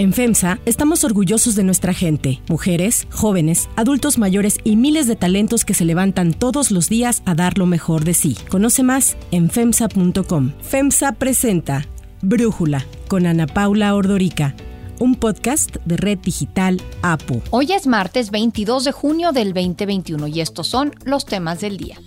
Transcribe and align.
En 0.00 0.14
FEMSA 0.14 0.60
estamos 0.64 1.04
orgullosos 1.04 1.56
de 1.56 1.62
nuestra 1.62 1.92
gente, 1.92 2.40
mujeres, 2.48 3.06
jóvenes, 3.10 3.68
adultos 3.76 4.16
mayores 4.16 4.56
y 4.64 4.76
miles 4.76 5.06
de 5.06 5.14
talentos 5.14 5.66
que 5.66 5.74
se 5.74 5.84
levantan 5.84 6.32
todos 6.32 6.70
los 6.70 6.88
días 6.88 7.22
a 7.26 7.34
dar 7.34 7.58
lo 7.58 7.66
mejor 7.66 8.04
de 8.04 8.14
sí. 8.14 8.34
Conoce 8.48 8.82
más 8.82 9.18
en 9.30 9.50
FEMSA.com. 9.50 10.52
FEMSA 10.62 11.12
presenta 11.12 11.86
Brújula 12.22 12.86
con 13.08 13.26
Ana 13.26 13.46
Paula 13.46 13.94
Ordorica 13.94 14.54
un 15.00 15.16
podcast 15.16 15.76
de 15.84 15.96
Red 15.96 16.18
Digital 16.18 16.80
APU. 17.02 17.42
Hoy 17.50 17.72
es 17.72 17.86
martes 17.86 18.30
22 18.30 18.84
de 18.84 18.92
junio 18.92 19.32
del 19.32 19.52
2021 19.54 20.28
y 20.28 20.40
estos 20.40 20.68
son 20.68 20.94
los 21.04 21.24
temas 21.24 21.60
del 21.60 21.78
día 21.78 21.98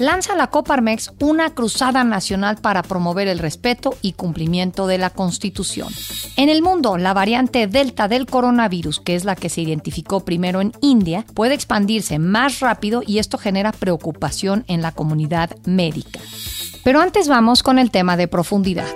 lanza 0.00 0.34
la 0.34 0.48
Coparmex 0.48 1.12
una 1.20 1.50
cruzada 1.50 2.02
nacional 2.02 2.56
para 2.56 2.82
promover 2.82 3.28
el 3.28 3.38
respeto 3.38 3.96
y 4.02 4.14
cumplimiento 4.14 4.86
de 4.86 4.98
la 4.98 5.10
Constitución. 5.10 5.92
En 6.36 6.48
el 6.48 6.62
mundo, 6.62 6.96
la 6.96 7.12
variante 7.12 7.66
Delta 7.66 8.08
del 8.08 8.26
coronavirus, 8.26 8.98
que 9.00 9.14
es 9.14 9.24
la 9.24 9.36
que 9.36 9.50
se 9.50 9.60
identificó 9.60 10.24
primero 10.24 10.60
en 10.62 10.72
India, 10.80 11.24
puede 11.34 11.54
expandirse 11.54 12.18
más 12.18 12.60
rápido 12.60 13.02
y 13.06 13.18
esto 13.18 13.36
genera 13.36 13.72
preocupación 13.72 14.64
en 14.68 14.80
la 14.80 14.92
comunidad 14.92 15.50
médica. 15.66 16.18
Pero 16.82 17.00
antes 17.00 17.28
vamos 17.28 17.62
con 17.62 17.78
el 17.78 17.90
tema 17.90 18.16
de 18.16 18.26
profundidad. 18.26 18.88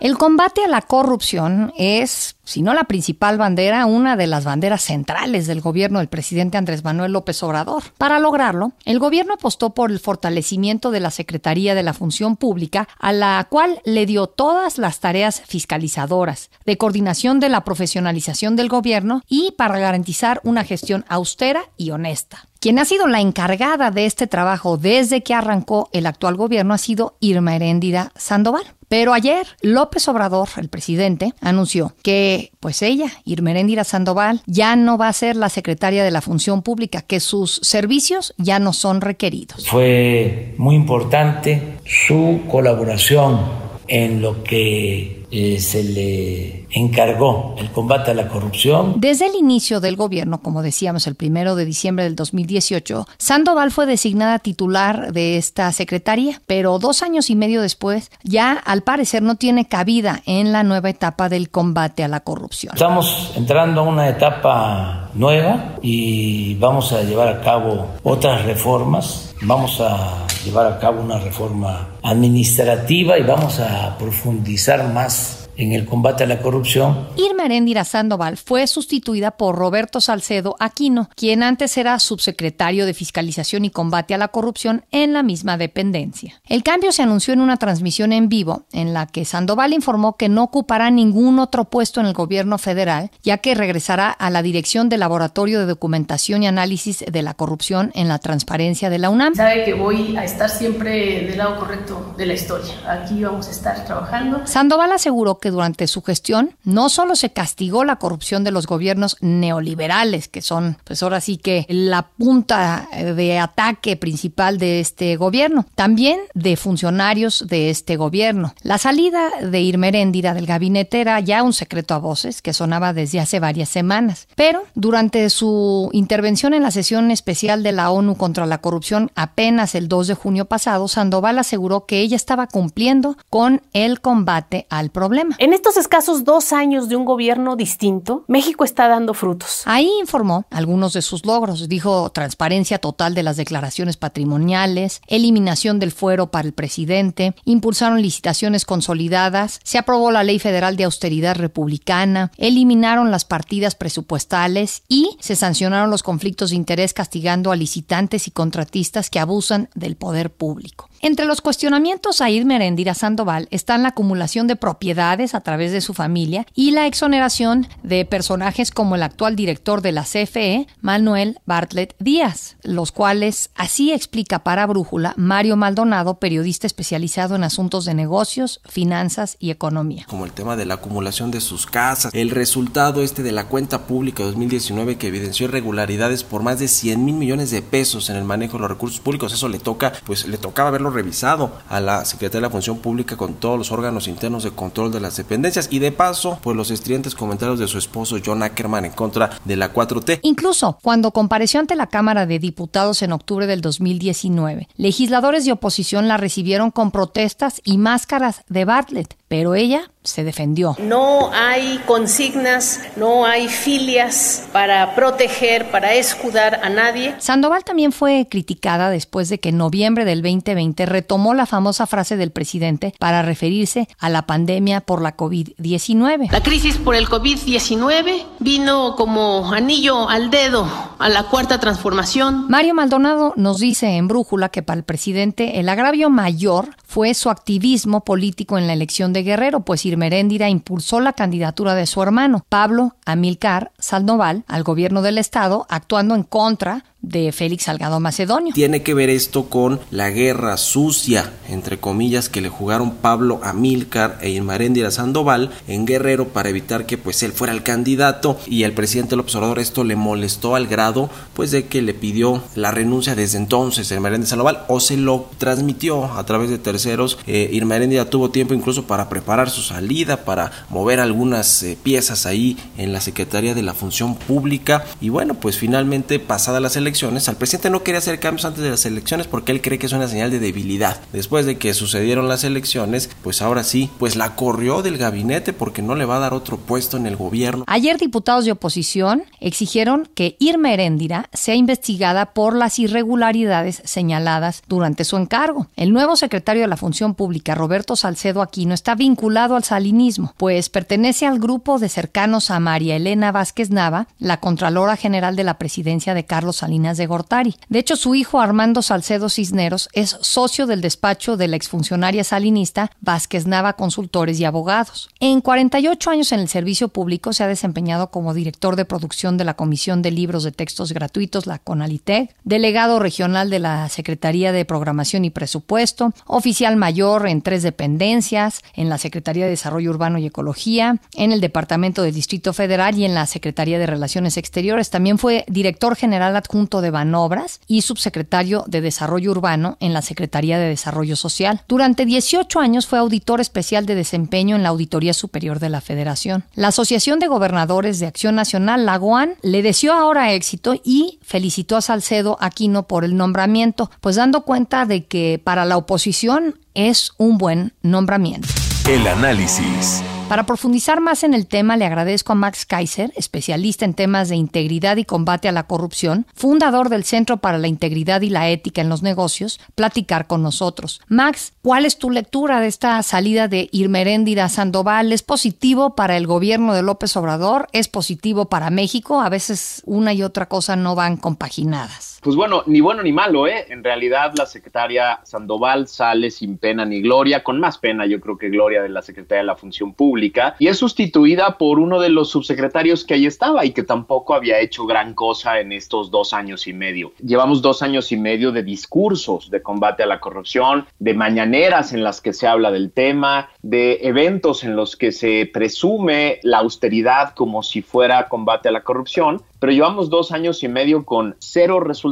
El 0.00 0.16
combate 0.16 0.64
a 0.64 0.68
la 0.68 0.80
corrupción 0.80 1.74
es, 1.76 2.36
si 2.42 2.62
no 2.62 2.72
la 2.72 2.84
principal 2.84 3.36
bandera, 3.36 3.84
una 3.84 4.16
de 4.16 4.26
las 4.26 4.46
banderas 4.46 4.80
centrales 4.80 5.46
del 5.46 5.60
gobierno 5.60 5.98
del 5.98 6.08
presidente 6.08 6.56
Andrés 6.56 6.82
Manuel 6.82 7.12
López 7.12 7.42
Obrador. 7.42 7.82
Para 7.98 8.18
lograrlo, 8.18 8.72
el 8.86 8.98
gobierno 8.98 9.34
apostó 9.34 9.74
por 9.74 9.90
el 9.90 10.00
fortalecimiento 10.00 10.90
de 10.90 11.00
la 11.00 11.10
Secretaría 11.10 11.74
de 11.74 11.82
la 11.82 11.92
Función 11.92 12.38
Pública, 12.38 12.88
a 12.98 13.12
la 13.12 13.46
cual 13.50 13.82
le 13.84 14.06
dio 14.06 14.26
todas 14.26 14.78
las 14.78 15.00
tareas 15.00 15.42
fiscalizadoras, 15.46 16.50
de 16.64 16.78
coordinación 16.78 17.38
de 17.38 17.50
la 17.50 17.62
profesionalización 17.62 18.56
del 18.56 18.70
gobierno 18.70 19.20
y 19.28 19.52
para 19.58 19.78
garantizar 19.78 20.40
una 20.44 20.64
gestión 20.64 21.04
austera 21.10 21.64
y 21.76 21.90
honesta. 21.90 22.49
Quien 22.60 22.78
ha 22.78 22.84
sido 22.84 23.06
la 23.06 23.22
encargada 23.22 23.90
de 23.90 24.04
este 24.04 24.26
trabajo 24.26 24.76
desde 24.76 25.22
que 25.22 25.32
arrancó 25.32 25.88
el 25.94 26.04
actual 26.04 26.36
gobierno 26.36 26.74
ha 26.74 26.78
sido 26.78 27.16
Irma 27.18 27.56
Heréndira 27.56 28.12
Sandoval. 28.16 28.64
Pero 28.86 29.14
ayer 29.14 29.46
López 29.62 30.06
Obrador, 30.08 30.46
el 30.58 30.68
presidente, 30.68 31.32
anunció 31.40 31.94
que 32.02 32.52
pues 32.60 32.82
ella, 32.82 33.06
Irmeréndira 33.24 33.84
Sandoval, 33.84 34.42
ya 34.44 34.76
no 34.76 34.98
va 34.98 35.08
a 35.08 35.12
ser 35.14 35.36
la 35.36 35.48
secretaria 35.48 36.04
de 36.04 36.10
la 36.10 36.20
Función 36.20 36.60
Pública, 36.60 37.00
que 37.00 37.20
sus 37.20 37.60
servicios 37.62 38.34
ya 38.36 38.58
no 38.58 38.74
son 38.74 39.00
requeridos. 39.00 39.66
Fue 39.66 40.54
muy 40.58 40.74
importante 40.74 41.78
su 41.86 42.42
colaboración 42.50 43.40
en 43.88 44.20
lo 44.20 44.44
que 44.44 45.24
eh, 45.30 45.60
se 45.60 45.82
le 45.82 46.59
encargó 46.72 47.54
el 47.58 47.70
combate 47.70 48.10
a 48.10 48.14
la 48.14 48.28
corrupción. 48.28 48.94
Desde 48.98 49.26
el 49.26 49.34
inicio 49.34 49.80
del 49.80 49.96
gobierno, 49.96 50.40
como 50.40 50.62
decíamos 50.62 51.06
el 51.06 51.14
primero 51.14 51.56
de 51.56 51.64
diciembre 51.64 52.04
del 52.04 52.16
2018, 52.16 53.06
Sandoval 53.18 53.70
fue 53.70 53.86
designada 53.86 54.38
titular 54.38 55.12
de 55.12 55.36
esta 55.36 55.72
secretaría, 55.72 56.40
pero 56.46 56.78
dos 56.78 57.02
años 57.02 57.30
y 57.30 57.36
medio 57.36 57.62
después 57.62 58.10
ya 58.22 58.52
al 58.52 58.82
parecer 58.82 59.22
no 59.22 59.36
tiene 59.36 59.66
cabida 59.66 60.22
en 60.26 60.52
la 60.52 60.62
nueva 60.62 60.90
etapa 60.90 61.28
del 61.28 61.50
combate 61.50 62.04
a 62.04 62.08
la 62.08 62.20
corrupción. 62.20 62.74
Estamos 62.74 63.32
entrando 63.36 63.80
a 63.80 63.84
una 63.84 64.08
etapa 64.08 65.10
nueva 65.14 65.76
y 65.82 66.54
vamos 66.54 66.92
a 66.92 67.02
llevar 67.02 67.28
a 67.28 67.40
cabo 67.40 67.86
otras 68.02 68.44
reformas. 68.44 69.34
Vamos 69.42 69.80
a 69.80 70.26
llevar 70.44 70.66
a 70.66 70.78
cabo 70.78 71.02
una 71.02 71.18
reforma 71.18 71.88
administrativa 72.02 73.18
y 73.18 73.22
vamos 73.22 73.60
a 73.60 73.96
profundizar 73.98 74.92
más 74.92 75.39
en 75.60 75.72
el 75.72 75.86
combate 75.86 76.24
a 76.24 76.26
la 76.26 76.40
corrupción. 76.40 77.08
Irma 77.16 77.44
Heréndira 77.44 77.84
Sandoval 77.84 78.36
fue 78.36 78.66
sustituida 78.66 79.32
por 79.32 79.56
Roberto 79.56 80.00
Salcedo 80.00 80.56
Aquino, 80.58 81.10
quien 81.14 81.42
antes 81.42 81.76
era 81.76 81.98
subsecretario 81.98 82.86
de 82.86 82.94
Fiscalización 82.94 83.64
y 83.64 83.70
Combate 83.70 84.14
a 84.14 84.18
la 84.18 84.28
Corrupción 84.28 84.84
en 84.90 85.12
la 85.12 85.22
misma 85.22 85.56
dependencia. 85.56 86.40
El 86.46 86.62
cambio 86.62 86.92
se 86.92 87.02
anunció 87.02 87.34
en 87.34 87.40
una 87.40 87.56
transmisión 87.56 88.12
en 88.12 88.28
vivo, 88.28 88.64
en 88.72 88.92
la 88.92 89.06
que 89.06 89.24
Sandoval 89.24 89.72
informó 89.72 90.16
que 90.16 90.28
no 90.28 90.44
ocupará 90.44 90.90
ningún 90.90 91.38
otro 91.38 91.64
puesto 91.64 92.00
en 92.00 92.06
el 92.06 92.14
gobierno 92.14 92.58
federal, 92.58 93.10
ya 93.22 93.38
que 93.38 93.54
regresará 93.54 94.10
a 94.10 94.30
la 94.30 94.42
dirección 94.42 94.88
del 94.88 95.00
Laboratorio 95.00 95.60
de 95.60 95.66
Documentación 95.66 96.42
y 96.42 96.46
Análisis 96.46 97.04
de 97.10 97.22
la 97.22 97.34
Corrupción 97.34 97.90
en 97.94 98.08
la 98.08 98.18
Transparencia 98.18 98.90
de 98.90 98.98
la 98.98 99.10
UNAM. 99.10 99.34
Sabe 99.34 99.64
que 99.64 99.74
voy 99.74 100.16
a 100.16 100.24
estar 100.24 100.48
siempre 100.48 101.26
del 101.26 101.38
lado 101.38 101.58
correcto 101.58 102.14
de 102.16 102.26
la 102.26 102.34
historia. 102.34 102.72
Aquí 102.88 103.22
vamos 103.22 103.48
a 103.48 103.50
estar 103.50 103.84
trabajando. 103.84 104.46
Sandoval 104.46 104.92
aseguró 104.92 105.38
que 105.38 105.49
durante 105.50 105.86
su 105.86 106.02
gestión 106.02 106.56
no 106.64 106.88
solo 106.88 107.16
se 107.16 107.32
castigó 107.32 107.84
la 107.84 107.96
corrupción 107.96 108.44
de 108.44 108.50
los 108.50 108.66
gobiernos 108.66 109.16
neoliberales, 109.20 110.28
que 110.28 110.42
son, 110.42 110.78
pues 110.84 111.02
ahora 111.02 111.20
sí 111.20 111.36
que 111.36 111.66
la 111.68 112.02
punta 112.02 112.88
de 112.92 113.38
ataque 113.38 113.96
principal 113.96 114.58
de 114.58 114.80
este 114.80 115.16
gobierno, 115.16 115.66
también 115.74 116.20
de 116.34 116.56
funcionarios 116.56 117.46
de 117.48 117.70
este 117.70 117.96
gobierno. 117.96 118.54
La 118.62 118.78
salida 118.78 119.30
de 119.42 119.60
Irma 119.60 119.88
Heréndira 119.88 120.34
del 120.34 120.46
gabinete 120.46 121.00
era 121.00 121.20
ya 121.20 121.42
un 121.42 121.52
secreto 121.52 121.94
a 121.94 121.98
voces 121.98 122.42
que 122.42 122.52
sonaba 122.52 122.92
desde 122.92 123.20
hace 123.20 123.40
varias 123.40 123.68
semanas, 123.68 124.28
pero 124.36 124.62
durante 124.74 125.30
su 125.30 125.90
intervención 125.92 126.54
en 126.54 126.62
la 126.62 126.70
sesión 126.70 127.10
especial 127.10 127.62
de 127.62 127.72
la 127.72 127.90
ONU 127.90 128.16
contra 128.16 128.46
la 128.46 128.58
corrupción 128.58 129.10
apenas 129.14 129.74
el 129.74 129.88
2 129.88 130.08
de 130.08 130.14
junio 130.14 130.44
pasado, 130.44 130.88
Sandoval 130.88 131.38
aseguró 131.38 131.86
que 131.86 132.00
ella 132.00 132.16
estaba 132.16 132.46
cumpliendo 132.46 133.16
con 133.28 133.62
el 133.72 134.00
combate 134.00 134.66
al 134.70 134.90
problema. 134.90 135.36
En 135.42 135.54
estos 135.54 135.78
escasos 135.78 136.24
dos 136.24 136.52
años 136.52 136.90
de 136.90 136.96
un 136.96 137.06
gobierno 137.06 137.56
distinto, 137.56 138.26
México 138.28 138.62
está 138.62 138.88
dando 138.88 139.14
frutos. 139.14 139.62
Ahí 139.64 139.90
informó 139.98 140.44
algunos 140.50 140.92
de 140.92 141.00
sus 141.00 141.24
logros. 141.24 141.66
Dijo 141.66 142.10
transparencia 142.10 142.78
total 142.78 143.14
de 143.14 143.22
las 143.22 143.38
declaraciones 143.38 143.96
patrimoniales, 143.96 145.00
eliminación 145.06 145.78
del 145.78 145.92
fuero 145.92 146.30
para 146.30 146.46
el 146.46 146.52
presidente, 146.52 147.34
impulsaron 147.46 148.02
licitaciones 148.02 148.66
consolidadas, 148.66 149.60
se 149.64 149.78
aprobó 149.78 150.10
la 150.10 150.24
ley 150.24 150.38
federal 150.38 150.76
de 150.76 150.84
austeridad 150.84 151.36
republicana, 151.36 152.32
eliminaron 152.36 153.10
las 153.10 153.24
partidas 153.24 153.74
presupuestales 153.74 154.82
y 154.88 155.16
se 155.20 155.36
sancionaron 155.36 155.90
los 155.90 156.02
conflictos 156.02 156.50
de 156.50 156.56
interés 156.56 156.92
castigando 156.92 157.50
a 157.50 157.56
licitantes 157.56 158.28
y 158.28 158.30
contratistas 158.30 159.08
que 159.08 159.20
abusan 159.20 159.70
del 159.74 159.96
poder 159.96 160.30
público. 160.30 160.90
Entre 161.02 161.24
los 161.24 161.40
cuestionamientos 161.40 162.20
a 162.20 162.28
Irma 162.28 162.50
Merendira 162.50 162.92
Sandoval 162.92 163.48
están 163.50 163.82
la 163.82 163.90
acumulación 163.90 164.46
de 164.46 164.56
propiedades 164.56 165.29
a 165.34 165.40
través 165.40 165.72
de 165.72 165.80
su 165.80 165.94
familia 165.94 166.46
y 166.54 166.72
la 166.72 166.86
exoneración 166.86 167.66
de 167.82 168.04
personajes 168.04 168.70
como 168.70 168.94
el 168.94 169.02
actual 169.02 169.36
director 169.36 169.82
de 169.82 169.92
la 169.92 170.04
CFE, 170.04 170.66
Manuel 170.80 171.38
Bartlett 171.46 171.94
Díaz, 171.98 172.56
los 172.62 172.92
cuales 172.92 173.50
así 173.54 173.92
explica 173.92 174.40
para 174.40 174.66
Brújula 174.66 175.14
Mario 175.16 175.56
Maldonado, 175.56 176.18
periodista 176.18 176.66
especializado 176.66 177.36
en 177.36 177.44
asuntos 177.44 177.84
de 177.84 177.94
negocios, 177.94 178.60
finanzas 178.68 179.36
y 179.38 179.50
economía. 179.50 180.06
Como 180.08 180.24
el 180.24 180.32
tema 180.32 180.56
de 180.56 180.66
la 180.66 180.74
acumulación 180.74 181.30
de 181.30 181.40
sus 181.40 181.66
casas, 181.66 182.12
el 182.14 182.30
resultado 182.30 183.02
este 183.02 183.22
de 183.22 183.32
la 183.32 183.44
cuenta 183.44 183.86
pública 183.86 184.22
2019 184.22 184.96
que 184.96 185.08
evidenció 185.08 185.46
irregularidades 185.46 186.24
por 186.24 186.42
más 186.42 186.58
de 186.58 186.68
100 186.68 187.04
mil 187.04 187.14
millones 187.14 187.50
de 187.50 187.62
pesos 187.62 188.10
en 188.10 188.16
el 188.16 188.24
manejo 188.24 188.56
de 188.56 188.62
los 188.62 188.70
recursos 188.70 189.00
públicos, 189.00 189.32
eso 189.32 189.48
le 189.48 189.58
toca, 189.58 189.92
pues 190.04 190.26
le 190.26 190.38
tocaba 190.38 190.70
verlo 190.70 190.90
revisado 190.90 191.52
a 191.68 191.80
la 191.80 192.04
Secretaría 192.04 192.40
de 192.40 192.48
la 192.48 192.50
Función 192.50 192.78
Pública 192.78 193.16
con 193.16 193.34
todos 193.34 193.58
los 193.58 193.72
órganos 193.72 194.08
internos 194.08 194.44
de 194.44 194.50
control 194.50 194.92
de 194.92 195.00
dependencias 195.16 195.68
y 195.70 195.78
de 195.78 195.92
paso, 195.92 196.38
pues 196.42 196.56
los 196.56 196.70
estridentes 196.70 197.14
comentarios 197.14 197.58
de 197.58 197.68
su 197.68 197.78
esposo 197.78 198.16
John 198.24 198.42
Ackerman 198.42 198.84
en 198.84 198.92
contra 198.92 199.30
de 199.44 199.56
la 199.56 199.72
4T. 199.72 200.20
Incluso 200.22 200.78
cuando 200.82 201.10
compareció 201.12 201.60
ante 201.60 201.76
la 201.76 201.88
Cámara 201.88 202.26
de 202.26 202.38
Diputados 202.38 203.02
en 203.02 203.12
octubre 203.12 203.46
del 203.46 203.60
2019, 203.60 204.68
legisladores 204.76 205.44
de 205.44 205.52
oposición 205.52 206.08
la 206.08 206.16
recibieron 206.16 206.70
con 206.70 206.90
protestas 206.90 207.60
y 207.64 207.78
máscaras 207.78 208.42
de 208.48 208.64
Bartlett, 208.64 209.19
pero 209.30 209.54
ella 209.54 209.92
se 210.02 210.24
defendió. 210.24 210.74
No 210.80 211.30
hay 211.32 211.78
consignas, 211.86 212.80
no 212.96 213.26
hay 213.26 213.46
filias 213.48 214.48
para 214.52 214.96
proteger, 214.96 215.70
para 215.70 215.94
escudar 215.94 216.60
a 216.64 216.68
nadie. 216.68 217.14
Sandoval 217.18 217.62
también 217.62 217.92
fue 217.92 218.26
criticada 218.28 218.90
después 218.90 219.28
de 219.28 219.38
que 219.38 219.50
en 219.50 219.58
noviembre 219.58 220.04
del 220.04 220.22
2020 220.22 220.84
retomó 220.84 221.34
la 221.34 221.46
famosa 221.46 221.86
frase 221.86 222.16
del 222.16 222.32
presidente 222.32 222.92
para 222.98 223.22
referirse 223.22 223.88
a 224.00 224.08
la 224.08 224.22
pandemia 224.22 224.80
por 224.80 225.00
la 225.00 225.16
COVID-19. 225.16 226.32
La 226.32 226.42
crisis 226.42 226.78
por 226.78 226.96
el 226.96 227.06
COVID-19 227.06 228.24
vino 228.40 228.96
como 228.96 229.52
anillo 229.52 230.08
al 230.08 230.30
dedo 230.30 230.66
a 230.98 231.08
la 231.08 231.24
cuarta 231.24 231.60
transformación. 231.60 232.46
Mario 232.48 232.74
Maldonado 232.74 233.34
nos 233.36 233.60
dice 233.60 233.96
en 233.96 234.08
Brújula 234.08 234.48
que 234.48 234.64
para 234.64 234.78
el 234.78 234.84
presidente 234.84 235.60
el 235.60 235.68
agravio 235.68 236.10
mayor 236.10 236.70
fue 236.84 237.14
su 237.14 237.30
activismo 237.30 238.02
político 238.02 238.58
en 238.58 238.66
la 238.66 238.72
elección 238.72 239.12
de 239.12 239.19
Guerrero, 239.22 239.60
pues 239.60 239.84
Meréndira 239.96 240.48
impulsó 240.48 241.00
la 241.00 241.12
candidatura 241.12 241.74
de 241.74 241.86
su 241.86 242.02
hermano, 242.02 242.44
Pablo 242.48 242.96
Amilcar 243.06 243.72
Sandoval, 243.78 244.44
al 244.46 244.62
gobierno 244.62 245.02
del 245.02 245.18
estado, 245.18 245.66
actuando 245.68 246.14
en 246.14 246.22
contra 246.22 246.84
de 247.02 247.32
Félix 247.32 247.64
Salgado 247.64 247.98
Macedonio. 247.98 248.52
Tiene 248.52 248.82
que 248.82 248.94
ver 248.94 249.08
esto 249.08 249.46
con 249.46 249.80
la 249.90 250.10
guerra 250.10 250.56
sucia, 250.58 251.32
entre 251.48 251.78
comillas, 251.78 252.28
que 252.28 252.42
le 252.42 252.48
jugaron 252.50 252.96
Pablo 252.96 253.40
Amílcar 253.42 254.18
e 254.20 254.30
Irmaréndira 254.30 254.90
Sandoval 254.90 255.50
en 255.66 255.86
Guerrero 255.86 256.28
para 256.28 256.50
evitar 256.50 256.84
que 256.84 256.98
pues 256.98 257.22
él 257.22 257.32
fuera 257.32 257.54
el 257.54 257.62
candidato 257.62 258.38
y 258.46 258.64
el 258.64 258.72
presidente 258.72 259.16
López 259.16 259.34
Obrador 259.34 259.58
esto 259.60 259.82
le 259.82 259.96
molestó 259.96 260.54
al 260.54 260.66
grado 260.66 261.08
pues 261.34 261.50
de 261.50 261.66
que 261.66 261.80
le 261.80 261.94
pidió 261.94 262.42
la 262.54 262.70
renuncia 262.70 263.14
desde 263.14 263.38
entonces 263.38 263.90
Irmaréndira 263.90 264.28
Sandoval 264.28 264.64
o 264.68 264.80
se 264.80 264.96
lo 264.96 265.30
transmitió 265.38 266.04
a 266.04 266.24
través 266.26 266.50
de 266.50 266.58
terceros. 266.58 267.18
Eh, 267.26 267.48
Irmaréndira 267.52 268.10
tuvo 268.10 268.30
tiempo 268.30 268.52
incluso 268.52 268.86
para 268.86 269.08
preparar 269.08 269.48
su 269.48 269.62
salida, 269.62 270.24
para 270.24 270.52
mover 270.68 271.00
algunas 271.00 271.62
eh, 271.62 271.78
piezas 271.82 272.26
ahí 272.26 272.58
en 272.76 272.92
la 272.92 273.00
Secretaría 273.00 273.54
de 273.54 273.62
la 273.62 273.74
Función 273.74 274.16
Pública 274.16 274.84
y 275.00 275.08
bueno 275.08 275.34
pues 275.34 275.56
finalmente 275.56 276.18
pasadas 276.18 276.60
las 276.60 276.76
elecciones 276.76 276.89
al 277.28 277.36
presidente 277.36 277.70
no 277.70 277.82
quería 277.82 277.98
hacer 277.98 278.18
cambios 278.18 278.44
antes 278.44 278.62
de 278.62 278.70
las 278.70 278.84
elecciones 278.84 279.26
porque 279.26 279.52
él 279.52 279.62
cree 279.62 279.78
que 279.78 279.86
es 279.86 279.92
una 279.92 280.08
señal 280.08 280.30
de 280.30 280.40
debilidad. 280.40 281.00
Después 281.12 281.46
de 281.46 281.56
que 281.56 281.72
sucedieron 281.72 282.28
las 282.28 282.44
elecciones 282.44 283.10
pues 283.22 283.42
ahora 283.42 283.62
sí 283.62 283.90
pues 283.98 284.16
la 284.16 284.34
corrió 284.34 284.82
del 284.82 284.98
gabinete 284.98 285.52
porque 285.52 285.82
no 285.82 285.94
le 285.94 286.04
va 286.04 286.16
a 286.16 286.20
dar 286.20 286.34
otro 286.34 286.56
puesto 286.56 286.96
en 286.96 287.06
el 287.06 287.16
gobierno. 287.16 287.64
Ayer 287.66 287.98
diputados 287.98 288.44
de 288.44 288.52
oposición 288.52 289.22
exigieron 289.38 290.08
que 290.14 290.36
Irma 290.40 290.72
Heréndira 290.72 291.28
sea 291.32 291.54
investigada 291.54 292.32
por 292.32 292.56
las 292.56 292.78
irregularidades 292.78 293.82
señaladas 293.84 294.62
durante 294.66 295.04
su 295.04 295.16
encargo. 295.16 295.68
El 295.76 295.92
nuevo 295.92 296.16
secretario 296.16 296.62
de 296.62 296.68
la 296.68 296.76
Función 296.76 297.14
Pública, 297.14 297.54
Roberto 297.54 297.96
Salcedo 297.96 298.42
Aquino, 298.42 298.74
está 298.74 298.94
vinculado 298.94 299.56
al 299.56 299.64
salinismo, 299.64 300.34
pues 300.36 300.68
pertenece 300.68 301.26
al 301.26 301.38
grupo 301.38 301.78
de 301.78 301.88
cercanos 301.88 302.50
a 302.50 302.58
María 302.60 302.96
Elena 302.96 303.32
Vázquez 303.32 303.70
Nava, 303.70 304.08
la 304.18 304.40
Contralora 304.40 304.96
General 304.96 305.36
de 305.36 305.44
la 305.44 305.58
Presidencia 305.58 306.14
de 306.14 306.24
Carlos 306.24 306.56
Salinas 306.56 306.79
de 306.80 307.06
Gortari. 307.06 307.56
De 307.68 307.78
hecho, 307.78 307.94
su 307.94 308.14
hijo 308.14 308.40
Armando 308.40 308.80
Salcedo 308.80 309.28
Cisneros 309.28 309.90
es 309.92 310.16
socio 310.22 310.66
del 310.66 310.80
despacho 310.80 311.36
de 311.36 311.46
la 311.46 311.56
exfuncionaria 311.56 312.24
salinista 312.24 312.90
Vázquez 313.00 313.46
Nava 313.46 313.74
Consultores 313.74 314.40
y 314.40 314.46
Abogados. 314.46 315.10
En 315.20 315.42
48 315.42 316.10
años 316.10 316.32
en 316.32 316.40
el 316.40 316.48
servicio 316.48 316.88
público 316.88 317.34
se 317.34 317.44
ha 317.44 317.48
desempeñado 317.48 318.10
como 318.10 318.32
director 318.32 318.76
de 318.76 318.86
producción 318.86 319.36
de 319.36 319.44
la 319.44 319.54
Comisión 319.54 320.00
de 320.00 320.10
Libros 320.10 320.42
de 320.42 320.52
Textos 320.52 320.92
Gratuitos, 320.92 321.46
la 321.46 321.58
CONALITEG, 321.58 322.34
delegado 322.44 322.98
regional 322.98 323.50
de 323.50 323.58
la 323.58 323.88
Secretaría 323.90 324.52
de 324.52 324.64
Programación 324.64 325.26
y 325.26 325.30
Presupuesto, 325.30 326.14
oficial 326.26 326.76
mayor 326.76 327.28
en 327.28 327.42
tres 327.42 327.62
dependencias, 327.62 328.62
en 328.74 328.88
la 328.88 328.96
Secretaría 328.96 329.44
de 329.44 329.50
Desarrollo 329.50 329.90
Urbano 329.90 330.18
y 330.18 330.26
Ecología, 330.26 330.98
en 331.14 331.32
el 331.32 331.42
Departamento 331.42 332.02
de 332.02 332.12
Distrito 332.12 332.54
Federal 332.54 332.96
y 332.98 333.04
en 333.04 333.14
la 333.14 333.26
Secretaría 333.26 333.78
de 333.78 333.86
Relaciones 333.86 334.38
Exteriores. 334.38 334.88
También 334.88 335.18
fue 335.18 335.44
director 335.46 335.94
general 335.94 336.36
adjunto 336.36 336.69
de 336.70 336.90
Banobras 336.90 337.60
y 337.66 337.82
subsecretario 337.82 338.64
de 338.68 338.80
Desarrollo 338.80 339.32
Urbano 339.32 339.76
en 339.80 339.92
la 339.92 340.02
Secretaría 340.02 340.60
de 340.60 340.68
Desarrollo 340.68 341.16
Social. 341.16 341.62
Durante 341.66 342.06
18 342.06 342.60
años 342.60 342.86
fue 342.86 343.00
auditor 343.00 343.40
especial 343.40 343.86
de 343.86 343.96
desempeño 343.96 344.54
en 344.54 344.62
la 344.62 344.68
Auditoría 344.68 345.12
Superior 345.12 345.58
de 345.58 345.70
la 345.70 345.80
Federación. 345.80 346.44
La 346.54 346.68
Asociación 346.68 347.18
de 347.18 347.26
Gobernadores 347.26 347.98
de 347.98 348.06
Acción 348.06 348.36
Nacional, 348.36 348.86
la 348.86 348.96
GOAN, 348.96 349.34
le 349.42 349.62
deseó 349.62 349.92
ahora 349.92 350.32
éxito 350.32 350.74
y 350.84 351.18
felicitó 351.22 351.76
a 351.76 351.82
Salcedo 351.82 352.36
Aquino 352.40 352.86
por 352.86 353.04
el 353.04 353.16
nombramiento, 353.16 353.90
pues 354.00 354.14
dando 354.14 354.42
cuenta 354.42 354.86
de 354.86 355.06
que 355.06 355.40
para 355.42 355.64
la 355.64 355.76
oposición 355.76 356.60
es 356.74 357.12
un 357.18 357.38
buen 357.38 357.72
nombramiento. 357.82 358.48
El 358.88 359.06
análisis. 359.06 360.02
Para 360.30 360.46
profundizar 360.46 361.00
más 361.00 361.24
en 361.24 361.34
el 361.34 361.48
tema, 361.48 361.76
le 361.76 361.84
agradezco 361.84 362.30
a 362.30 362.36
Max 362.36 362.64
Kaiser, 362.64 363.12
especialista 363.16 363.84
en 363.84 363.94
temas 363.94 364.28
de 364.28 364.36
integridad 364.36 364.96
y 364.96 365.04
combate 365.04 365.48
a 365.48 365.52
la 365.52 365.64
corrupción, 365.64 366.24
fundador 366.36 366.88
del 366.88 367.02
Centro 367.02 367.38
para 367.38 367.58
la 367.58 367.66
Integridad 367.66 368.20
y 368.20 368.30
la 368.30 368.48
Ética 368.48 368.80
en 368.80 368.88
los 368.88 369.02
Negocios, 369.02 369.58
platicar 369.74 370.28
con 370.28 370.40
nosotros. 370.44 371.00
Max, 371.08 371.54
¿cuál 371.62 371.84
es 371.84 371.98
tu 371.98 372.10
lectura 372.10 372.60
de 372.60 372.68
esta 372.68 373.02
salida 373.02 373.48
de 373.48 373.70
Irmeréndira 373.72 374.48
Sandoval? 374.48 375.12
¿Es 375.12 375.24
positivo 375.24 375.96
para 375.96 376.16
el 376.16 376.28
gobierno 376.28 376.74
de 376.74 376.82
López 376.82 377.16
Obrador? 377.16 377.66
¿Es 377.72 377.88
positivo 377.88 378.48
para 378.48 378.70
México? 378.70 379.22
A 379.22 379.30
veces 379.30 379.82
una 379.84 380.12
y 380.12 380.22
otra 380.22 380.46
cosa 380.46 380.76
no 380.76 380.94
van 380.94 381.16
compaginadas. 381.16 382.19
Pues 382.20 382.36
bueno, 382.36 382.62
ni 382.66 382.82
bueno 382.82 383.02
ni 383.02 383.12
malo, 383.12 383.46
¿eh? 383.46 383.64
En 383.70 383.82
realidad 383.82 384.34
la 384.36 384.44
secretaria 384.44 385.20
Sandoval 385.24 385.88
sale 385.88 386.30
sin 386.30 386.58
pena 386.58 386.84
ni 386.84 387.00
gloria, 387.00 387.42
con 387.42 387.58
más 387.58 387.78
pena 387.78 388.04
yo 388.04 388.20
creo 388.20 388.36
que 388.36 388.50
gloria 388.50 388.82
de 388.82 388.90
la 388.90 389.00
secretaria 389.00 389.40
de 389.40 389.46
la 389.46 389.56
Función 389.56 389.94
Pública, 389.94 390.54
y 390.58 390.66
es 390.66 390.76
sustituida 390.76 391.56
por 391.56 391.78
uno 391.78 391.98
de 391.98 392.10
los 392.10 392.28
subsecretarios 392.28 393.06
que 393.06 393.14
ahí 393.14 393.24
estaba 393.24 393.64
y 393.64 393.72
que 393.72 393.84
tampoco 393.84 394.34
había 394.34 394.60
hecho 394.60 394.84
gran 394.84 395.14
cosa 395.14 395.60
en 395.60 395.72
estos 395.72 396.10
dos 396.10 396.34
años 396.34 396.66
y 396.66 396.74
medio. 396.74 397.12
Llevamos 397.24 397.62
dos 397.62 397.80
años 397.80 398.12
y 398.12 398.18
medio 398.18 398.52
de 398.52 398.64
discursos 398.64 399.50
de 399.50 399.62
combate 399.62 400.02
a 400.02 400.06
la 400.06 400.20
corrupción, 400.20 400.84
de 400.98 401.14
mañaneras 401.14 401.94
en 401.94 402.04
las 402.04 402.20
que 402.20 402.34
se 402.34 402.46
habla 402.46 402.70
del 402.70 402.92
tema, 402.92 403.48
de 403.62 404.00
eventos 404.02 404.62
en 404.62 404.76
los 404.76 404.94
que 404.94 405.12
se 405.12 405.48
presume 405.50 406.38
la 406.42 406.58
austeridad 406.58 407.32
como 407.34 407.62
si 407.62 407.80
fuera 407.80 408.28
combate 408.28 408.68
a 408.68 408.72
la 408.72 408.82
corrupción, 408.82 409.42
pero 409.58 409.72
llevamos 409.72 410.10
dos 410.10 410.32
años 410.32 410.62
y 410.62 410.68
medio 410.68 411.04
con 411.04 411.36
cero 411.38 411.80
resultados. 411.80 412.09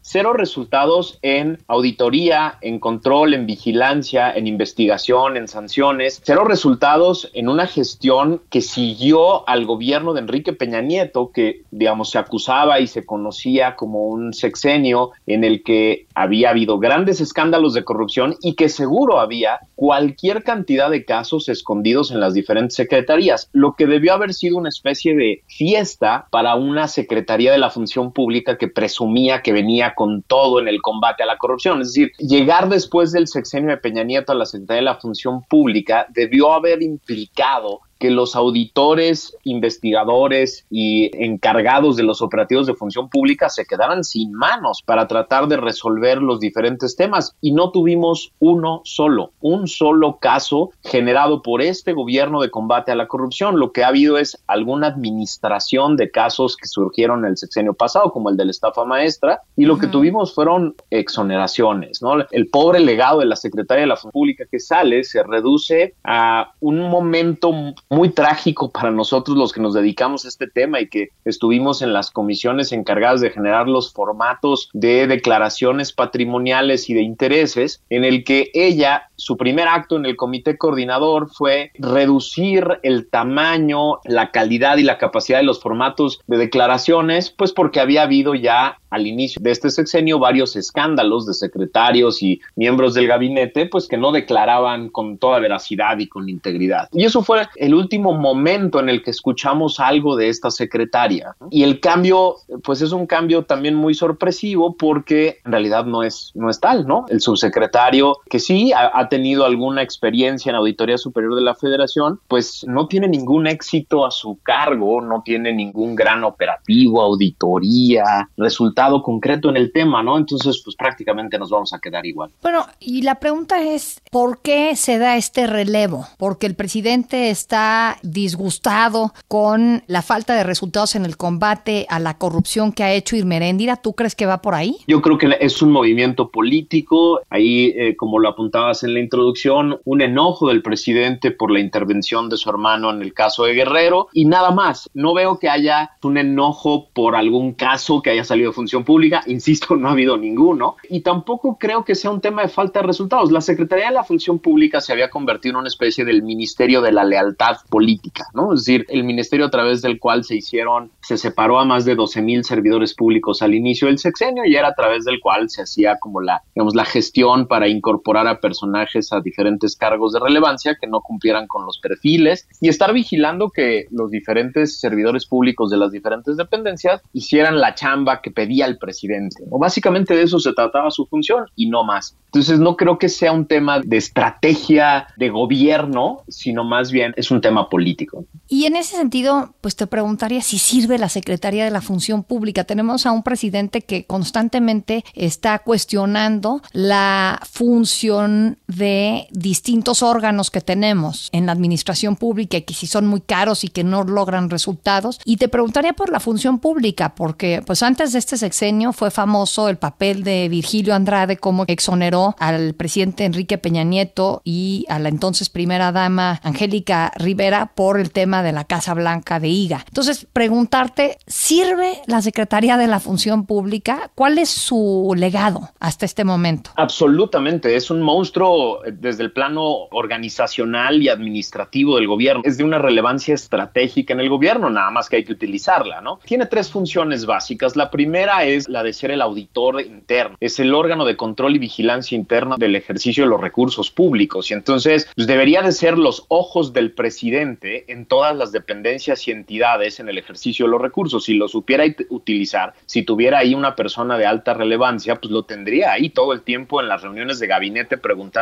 Cero 0.00 0.32
resultados 0.32 1.18
en 1.22 1.58
auditoría, 1.68 2.58
en 2.60 2.78
control, 2.78 3.34
en 3.34 3.46
vigilancia, 3.46 4.32
en 4.32 4.46
investigación, 4.46 5.36
en 5.36 5.48
sanciones. 5.48 6.20
Cero 6.24 6.44
resultados 6.44 7.30
en 7.34 7.48
una 7.48 7.66
gestión 7.66 8.42
que 8.50 8.60
siguió 8.60 9.48
al 9.48 9.66
gobierno 9.66 10.12
de 10.12 10.20
Enrique 10.20 10.52
Peña 10.52 10.80
Nieto, 10.80 11.30
que, 11.32 11.62
digamos, 11.70 12.10
se 12.10 12.18
acusaba 12.18 12.80
y 12.80 12.86
se 12.86 13.04
conocía 13.04 13.76
como 13.76 14.06
un 14.08 14.32
sexenio 14.32 15.10
en 15.26 15.44
el 15.44 15.62
que 15.62 16.06
había 16.14 16.50
habido 16.50 16.78
grandes 16.78 17.20
escándalos 17.20 17.74
de 17.74 17.84
corrupción 17.84 18.36
y 18.40 18.54
que 18.54 18.68
seguro 18.68 19.20
había 19.20 19.60
cualquier 19.78 20.42
cantidad 20.42 20.90
de 20.90 21.04
casos 21.04 21.48
escondidos 21.48 22.10
en 22.10 22.18
las 22.18 22.34
diferentes 22.34 22.74
secretarías, 22.74 23.48
lo 23.52 23.74
que 23.74 23.86
debió 23.86 24.12
haber 24.12 24.34
sido 24.34 24.56
una 24.56 24.70
especie 24.70 25.14
de 25.14 25.44
fiesta 25.46 26.26
para 26.32 26.56
una 26.56 26.88
Secretaría 26.88 27.52
de 27.52 27.58
la 27.58 27.70
Función 27.70 28.12
Pública 28.12 28.58
que 28.58 28.66
presumía 28.66 29.40
que 29.40 29.52
venía 29.52 29.94
con 29.94 30.22
todo 30.22 30.58
en 30.58 30.66
el 30.66 30.82
combate 30.82 31.22
a 31.22 31.26
la 31.26 31.38
corrupción. 31.38 31.80
Es 31.80 31.94
decir, 31.94 32.10
llegar 32.18 32.68
después 32.68 33.12
del 33.12 33.28
sexenio 33.28 33.70
de 33.70 33.76
Peña 33.76 34.02
Nieto 34.02 34.32
a 34.32 34.34
la 34.34 34.46
Secretaría 34.46 34.80
de 34.80 34.86
la 34.86 34.96
Función 34.96 35.44
Pública 35.44 36.08
debió 36.08 36.52
haber 36.52 36.82
implicado 36.82 37.82
que 37.98 38.10
los 38.10 38.36
auditores, 38.36 39.36
investigadores 39.44 40.64
y 40.70 41.10
encargados 41.24 41.96
de 41.96 42.02
los 42.02 42.22
operativos 42.22 42.66
de 42.66 42.74
función 42.74 43.08
pública 43.08 43.48
se 43.48 43.66
quedaran 43.66 44.04
sin 44.04 44.32
manos 44.32 44.82
para 44.84 45.08
tratar 45.08 45.48
de 45.48 45.56
resolver 45.56 46.22
los 46.22 46.40
diferentes 46.40 46.96
temas. 46.96 47.34
Y 47.40 47.52
no 47.52 47.70
tuvimos 47.70 48.32
uno 48.38 48.82
solo, 48.84 49.32
un 49.40 49.68
solo 49.68 50.18
caso 50.18 50.70
generado 50.84 51.42
por 51.42 51.62
este 51.62 51.92
gobierno 51.92 52.40
de 52.40 52.50
combate 52.50 52.92
a 52.92 52.96
la 52.96 53.08
corrupción. 53.08 53.58
Lo 53.58 53.72
que 53.72 53.84
ha 53.84 53.88
habido 53.88 54.18
es 54.18 54.42
alguna 54.46 54.88
administración 54.88 55.96
de 55.96 56.10
casos 56.10 56.56
que 56.56 56.68
surgieron 56.68 57.20
en 57.20 57.32
el 57.32 57.36
sexenio 57.36 57.74
pasado, 57.74 58.12
como 58.12 58.30
el 58.30 58.36
de 58.36 58.44
la 58.44 58.50
estafa 58.50 58.84
maestra, 58.84 59.42
y 59.56 59.64
lo 59.64 59.78
que 59.78 59.86
tuvimos 59.88 60.34
fueron 60.34 60.74
exoneraciones. 60.90 62.02
¿no? 62.02 62.14
El 62.30 62.48
pobre 62.48 62.80
legado 62.80 63.20
de 63.20 63.26
la 63.26 63.36
secretaria 63.36 63.82
de 63.82 63.88
la 63.88 63.96
Función 63.96 64.12
Pública 64.12 64.44
que 64.50 64.60
sale 64.60 65.04
se 65.04 65.22
reduce 65.22 65.94
a 66.04 66.52
un 66.60 66.80
momento 66.80 67.52
muy 67.90 68.10
trágico 68.10 68.70
para 68.70 68.90
nosotros 68.90 69.36
los 69.36 69.52
que 69.52 69.60
nos 69.60 69.74
dedicamos 69.74 70.24
a 70.24 70.28
este 70.28 70.46
tema 70.46 70.80
y 70.80 70.88
que 70.88 71.08
estuvimos 71.24 71.82
en 71.82 71.92
las 71.92 72.10
comisiones 72.10 72.72
encargadas 72.72 73.20
de 73.20 73.30
generar 73.30 73.68
los 73.68 73.92
formatos 73.92 74.70
de 74.72 75.06
declaraciones 75.06 75.92
patrimoniales 75.92 76.90
y 76.90 76.94
de 76.94 77.02
intereses, 77.02 77.82
en 77.88 78.04
el 78.04 78.24
que 78.24 78.50
ella, 78.54 79.07
su 79.18 79.36
primer 79.36 79.66
acto 79.68 79.96
en 79.96 80.06
el 80.06 80.16
comité 80.16 80.56
coordinador 80.56 81.28
fue 81.28 81.72
reducir 81.74 82.78
el 82.82 83.08
tamaño, 83.08 83.98
la 84.04 84.30
calidad 84.30 84.78
y 84.78 84.84
la 84.84 84.96
capacidad 84.96 85.38
de 85.38 85.44
los 85.44 85.60
formatos 85.60 86.20
de 86.28 86.38
declaraciones, 86.38 87.30
pues 87.30 87.52
porque 87.52 87.80
había 87.80 88.02
habido 88.02 88.34
ya 88.34 88.78
al 88.90 89.06
inicio 89.06 89.40
de 89.42 89.50
este 89.50 89.70
sexenio 89.70 90.18
varios 90.18 90.56
escándalos 90.56 91.26
de 91.26 91.34
secretarios 91.34 92.22
y 92.22 92.40
miembros 92.56 92.94
del 92.94 93.06
gabinete, 93.06 93.66
pues 93.66 93.86
que 93.86 93.96
no 93.96 94.12
declaraban 94.12 94.88
con 94.88 95.18
toda 95.18 95.40
veracidad 95.40 95.98
y 95.98 96.08
con 96.08 96.28
integridad. 96.28 96.88
Y 96.92 97.04
eso 97.04 97.22
fue 97.22 97.46
el 97.56 97.74
último 97.74 98.14
momento 98.14 98.80
en 98.80 98.88
el 98.88 99.02
que 99.02 99.10
escuchamos 99.10 99.80
algo 99.80 100.16
de 100.16 100.28
esta 100.28 100.50
secretaria. 100.50 101.34
Y 101.50 101.64
el 101.64 101.80
cambio, 101.80 102.36
pues 102.62 102.80
es 102.80 102.92
un 102.92 103.06
cambio 103.06 103.42
también 103.42 103.74
muy 103.74 103.94
sorpresivo 103.94 104.76
porque 104.76 105.38
en 105.44 105.52
realidad 105.52 105.84
no 105.84 106.02
es, 106.02 106.32
no 106.34 106.48
es 106.48 106.60
tal, 106.60 106.86
¿no? 106.86 107.04
El 107.08 107.20
subsecretario 107.20 108.18
que 108.28 108.38
sí 108.38 108.72
ha, 108.72 109.07
ha 109.08 109.10
tenido 109.10 109.44
alguna 109.46 109.82
experiencia 109.82 110.50
en 110.50 110.56
Auditoría 110.56 110.98
Superior 110.98 111.34
de 111.34 111.40
la 111.40 111.54
Federación, 111.54 112.20
pues 112.28 112.64
no 112.68 112.86
tiene 112.88 113.08
ningún 113.08 113.46
éxito 113.46 114.04
a 114.04 114.10
su 114.10 114.38
cargo, 114.42 115.00
no 115.00 115.22
tiene 115.24 115.52
ningún 115.52 115.94
gran 115.94 116.24
operativo, 116.24 117.00
auditoría, 117.00 118.28
resultado 118.36 119.02
concreto 119.02 119.48
en 119.48 119.56
el 119.56 119.72
tema, 119.72 120.02
¿no? 120.02 120.18
Entonces, 120.18 120.60
pues 120.62 120.76
prácticamente 120.76 121.38
nos 121.38 121.50
vamos 121.50 121.72
a 121.72 121.78
quedar 121.78 122.04
igual. 122.04 122.30
Bueno, 122.42 122.66
y 122.80 123.02
la 123.02 123.16
pregunta 123.16 123.62
es, 123.62 124.00
¿por 124.10 124.42
qué 124.42 124.76
se 124.76 124.98
da 124.98 125.16
este 125.16 125.46
relevo? 125.46 126.06
Porque 126.18 126.46
el 126.46 126.54
presidente 126.54 127.30
está 127.30 127.96
disgustado 128.02 129.12
con 129.26 129.82
la 129.86 130.02
falta 130.02 130.34
de 130.34 130.44
resultados 130.44 130.94
en 130.96 131.04
el 131.04 131.16
combate 131.16 131.86
a 131.88 131.98
la 131.98 132.18
corrupción 132.18 132.72
que 132.72 132.82
ha 132.82 132.92
hecho 132.92 133.16
Irmeréndira. 133.16 133.76
¿Tú 133.76 133.94
crees 133.94 134.14
que 134.14 134.26
va 134.26 134.42
por 134.42 134.54
ahí? 134.54 134.76
Yo 134.86 135.00
creo 135.00 135.16
que 135.16 135.36
es 135.40 135.62
un 135.62 135.72
movimiento 135.72 136.30
político. 136.30 137.20
Ahí, 137.30 137.72
eh, 137.76 137.96
como 137.96 138.18
lo 138.18 138.28
apuntabas 138.28 138.82
en 138.82 138.94
la 138.94 138.97
introducción, 139.00 139.80
un 139.84 140.00
enojo 140.00 140.48
del 140.48 140.62
presidente 140.62 141.30
por 141.30 141.50
la 141.50 141.60
intervención 141.60 142.28
de 142.28 142.36
su 142.36 142.48
hermano 142.50 142.90
en 142.90 143.02
el 143.02 143.14
caso 143.14 143.44
de 143.44 143.54
Guerrero 143.54 144.08
y 144.12 144.24
nada 144.24 144.50
más. 144.50 144.88
No 144.94 145.14
veo 145.14 145.38
que 145.38 145.48
haya 145.48 145.92
un 146.02 146.18
enojo 146.18 146.88
por 146.92 147.16
algún 147.16 147.52
caso 147.52 148.02
que 148.02 148.10
haya 148.10 148.24
salido 148.24 148.50
de 148.50 148.54
función 148.54 148.84
pública. 148.84 149.22
Insisto, 149.26 149.76
no 149.76 149.88
ha 149.88 149.92
habido 149.92 150.16
ninguno. 150.16 150.76
Y 150.88 151.00
tampoco 151.00 151.58
creo 151.58 151.84
que 151.84 151.94
sea 151.94 152.10
un 152.10 152.20
tema 152.20 152.42
de 152.42 152.48
falta 152.48 152.80
de 152.80 152.86
resultados. 152.86 153.30
La 153.30 153.40
Secretaría 153.40 153.86
de 153.86 153.94
la 153.94 154.04
Función 154.04 154.38
Pública 154.38 154.80
se 154.80 154.92
había 154.92 155.10
convertido 155.10 155.52
en 155.52 155.60
una 155.60 155.68
especie 155.68 156.04
del 156.04 156.22
Ministerio 156.22 156.80
de 156.80 156.92
la 156.92 157.04
Lealtad 157.04 157.56
Política, 157.68 158.26
¿no? 158.34 158.54
Es 158.54 158.64
decir, 158.64 158.86
el 158.88 159.04
ministerio 159.04 159.46
a 159.46 159.50
través 159.50 159.82
del 159.82 159.98
cual 159.98 160.24
se 160.24 160.36
hicieron, 160.36 160.90
se 161.00 161.16
separó 161.16 161.58
a 161.58 161.64
más 161.64 161.84
de 161.84 161.94
12 161.94 162.22
mil 162.22 162.44
servidores 162.44 162.94
públicos 162.94 163.42
al 163.42 163.54
inicio 163.54 163.88
del 163.88 163.98
sexenio 163.98 164.44
y 164.44 164.56
era 164.56 164.68
a 164.68 164.74
través 164.74 165.04
del 165.04 165.20
cual 165.20 165.48
se 165.48 165.62
hacía 165.62 165.98
como 165.98 166.20
la, 166.20 166.42
digamos, 166.54 166.74
la 166.74 166.84
gestión 166.84 167.46
para 167.46 167.68
incorporar 167.68 168.26
a 168.26 168.40
personajes 168.40 168.87
a 169.12 169.20
diferentes 169.20 169.76
cargos 169.76 170.12
de 170.12 170.20
relevancia 170.20 170.76
que 170.80 170.86
no 170.86 171.00
cumplieran 171.00 171.46
con 171.46 171.64
los 171.66 171.78
perfiles 171.78 172.48
y 172.60 172.68
estar 172.68 172.92
vigilando 172.92 173.50
que 173.50 173.86
los 173.90 174.10
diferentes 174.10 174.80
servidores 174.80 175.26
públicos 175.26 175.70
de 175.70 175.76
las 175.76 175.92
diferentes 175.92 176.36
dependencias 176.36 177.02
hicieran 177.12 177.60
la 177.60 177.74
chamba 177.74 178.20
que 178.20 178.30
pedía 178.30 178.66
el 178.66 178.78
presidente. 178.78 179.44
O 179.50 179.58
básicamente 179.58 180.14
de 180.14 180.22
eso 180.22 180.38
se 180.38 180.52
trataba 180.52 180.90
su 180.90 181.06
función 181.06 181.44
y 181.54 181.68
no 181.68 181.84
más. 181.84 182.16
Entonces 182.26 182.58
no 182.58 182.76
creo 182.76 182.98
que 182.98 183.08
sea 183.08 183.32
un 183.32 183.46
tema 183.46 183.80
de 183.80 183.96
estrategia 183.96 185.06
de 185.16 185.30
gobierno, 185.30 186.22
sino 186.28 186.64
más 186.64 186.90
bien 186.90 187.14
es 187.16 187.30
un 187.30 187.40
tema 187.40 187.68
político. 187.68 188.24
Y 188.48 188.66
en 188.66 188.76
ese 188.76 188.96
sentido, 188.96 189.54
pues 189.60 189.76
te 189.76 189.86
preguntaría 189.86 190.42
si 190.42 190.58
sirve 190.58 190.98
la 190.98 191.08
Secretaría 191.08 191.64
de 191.64 191.70
la 191.70 191.80
Función 191.80 192.22
Pública. 192.22 192.64
Tenemos 192.64 193.06
a 193.06 193.12
un 193.12 193.22
presidente 193.22 193.82
que 193.82 194.04
constantemente 194.04 195.04
está 195.14 195.58
cuestionando 195.60 196.60
la 196.72 197.40
función 197.50 198.58
de 198.78 199.28
distintos 199.30 200.02
órganos 200.02 200.50
que 200.50 200.60
tenemos 200.60 201.28
en 201.32 201.46
la 201.46 201.52
administración 201.52 202.16
pública 202.16 202.56
y 202.56 202.62
que 202.62 202.74
si 202.74 202.86
son 202.86 203.06
muy 203.06 203.20
caros 203.20 203.64
y 203.64 203.68
que 203.68 203.84
no 203.84 204.04
logran 204.04 204.50
resultados. 204.50 205.20
Y 205.24 205.36
te 205.36 205.48
preguntaría 205.48 205.92
por 205.92 206.10
la 206.10 206.20
función 206.20 206.58
pública, 206.58 207.14
porque 207.14 207.62
pues 207.66 207.82
antes 207.82 208.12
de 208.12 208.18
este 208.18 208.36
sexenio 208.36 208.92
fue 208.92 209.10
famoso 209.10 209.68
el 209.68 209.76
papel 209.76 210.22
de 210.24 210.48
Virgilio 210.48 210.94
Andrade 210.94 211.36
como 211.36 211.64
exoneró 211.66 212.34
al 212.38 212.74
presidente 212.74 213.24
Enrique 213.24 213.58
Peña 213.58 213.84
Nieto 213.84 214.40
y 214.44 214.86
a 214.88 214.98
la 214.98 215.08
entonces 215.08 215.48
primera 215.48 215.92
dama 215.92 216.40
Angélica 216.42 217.12
Rivera 217.16 217.72
por 217.74 217.98
el 217.98 218.10
tema 218.10 218.42
de 218.42 218.52
la 218.52 218.64
Casa 218.64 218.94
Blanca 218.94 219.40
de 219.40 219.48
IGA. 219.48 219.84
Entonces, 219.88 220.26
preguntarte, 220.32 221.18
¿sirve 221.26 222.00
la 222.06 222.22
Secretaría 222.22 222.76
de 222.76 222.86
la 222.86 223.00
Función 223.00 223.46
Pública? 223.46 224.10
¿Cuál 224.14 224.38
es 224.38 224.48
su 224.48 225.12
legado 225.16 225.70
hasta 225.80 226.06
este 226.06 226.24
momento? 226.24 226.70
Absolutamente, 226.76 227.74
es 227.74 227.90
un 227.90 228.02
monstruo 228.02 228.67
desde 228.92 229.22
el 229.22 229.32
plano 229.32 229.88
organizacional 229.90 231.02
y 231.02 231.08
administrativo 231.08 231.96
del 231.96 232.06
gobierno. 232.06 232.42
Es 232.44 232.58
de 232.58 232.64
una 232.64 232.78
relevancia 232.78 233.34
estratégica 233.34 234.12
en 234.12 234.20
el 234.20 234.28
gobierno, 234.28 234.70
nada 234.70 234.90
más 234.90 235.08
que 235.08 235.16
hay 235.16 235.24
que 235.24 235.32
utilizarla, 235.32 236.00
¿no? 236.00 236.20
Tiene 236.24 236.46
tres 236.46 236.70
funciones 236.70 237.26
básicas. 237.26 237.76
La 237.76 237.90
primera 237.90 238.44
es 238.44 238.68
la 238.68 238.82
de 238.82 238.92
ser 238.92 239.10
el 239.10 239.22
auditor 239.22 239.80
interno. 239.80 240.36
Es 240.40 240.58
el 240.60 240.74
órgano 240.74 241.04
de 241.04 241.16
control 241.16 241.56
y 241.56 241.58
vigilancia 241.58 242.16
interna 242.16 242.56
del 242.58 242.76
ejercicio 242.76 243.24
de 243.24 243.30
los 243.30 243.40
recursos 243.40 243.90
públicos 243.90 244.50
y 244.50 244.54
entonces 244.54 245.08
pues, 245.14 245.26
debería 245.26 245.62
de 245.62 245.72
ser 245.72 245.98
los 245.98 246.24
ojos 246.28 246.72
del 246.72 246.92
presidente 246.92 247.90
en 247.92 248.06
todas 248.06 248.36
las 248.36 248.52
dependencias 248.52 249.26
y 249.28 249.30
entidades 249.30 250.00
en 250.00 250.08
el 250.08 250.18
ejercicio 250.18 250.66
de 250.66 250.72
los 250.72 250.80
recursos. 250.80 251.24
Si 251.24 251.34
lo 251.34 251.48
supiera 251.48 251.84
utilizar, 252.10 252.74
si 252.86 253.02
tuviera 253.02 253.38
ahí 253.38 253.54
una 253.54 253.74
persona 253.76 254.18
de 254.18 254.26
alta 254.26 254.54
relevancia, 254.54 255.16
pues 255.16 255.30
lo 255.30 255.44
tendría 255.44 255.92
ahí 255.92 256.10
todo 256.10 256.32
el 256.32 256.42
tiempo 256.42 256.80
en 256.80 256.88
las 256.88 257.02
reuniones 257.02 257.38
de 257.38 257.46
gabinete 257.46 257.98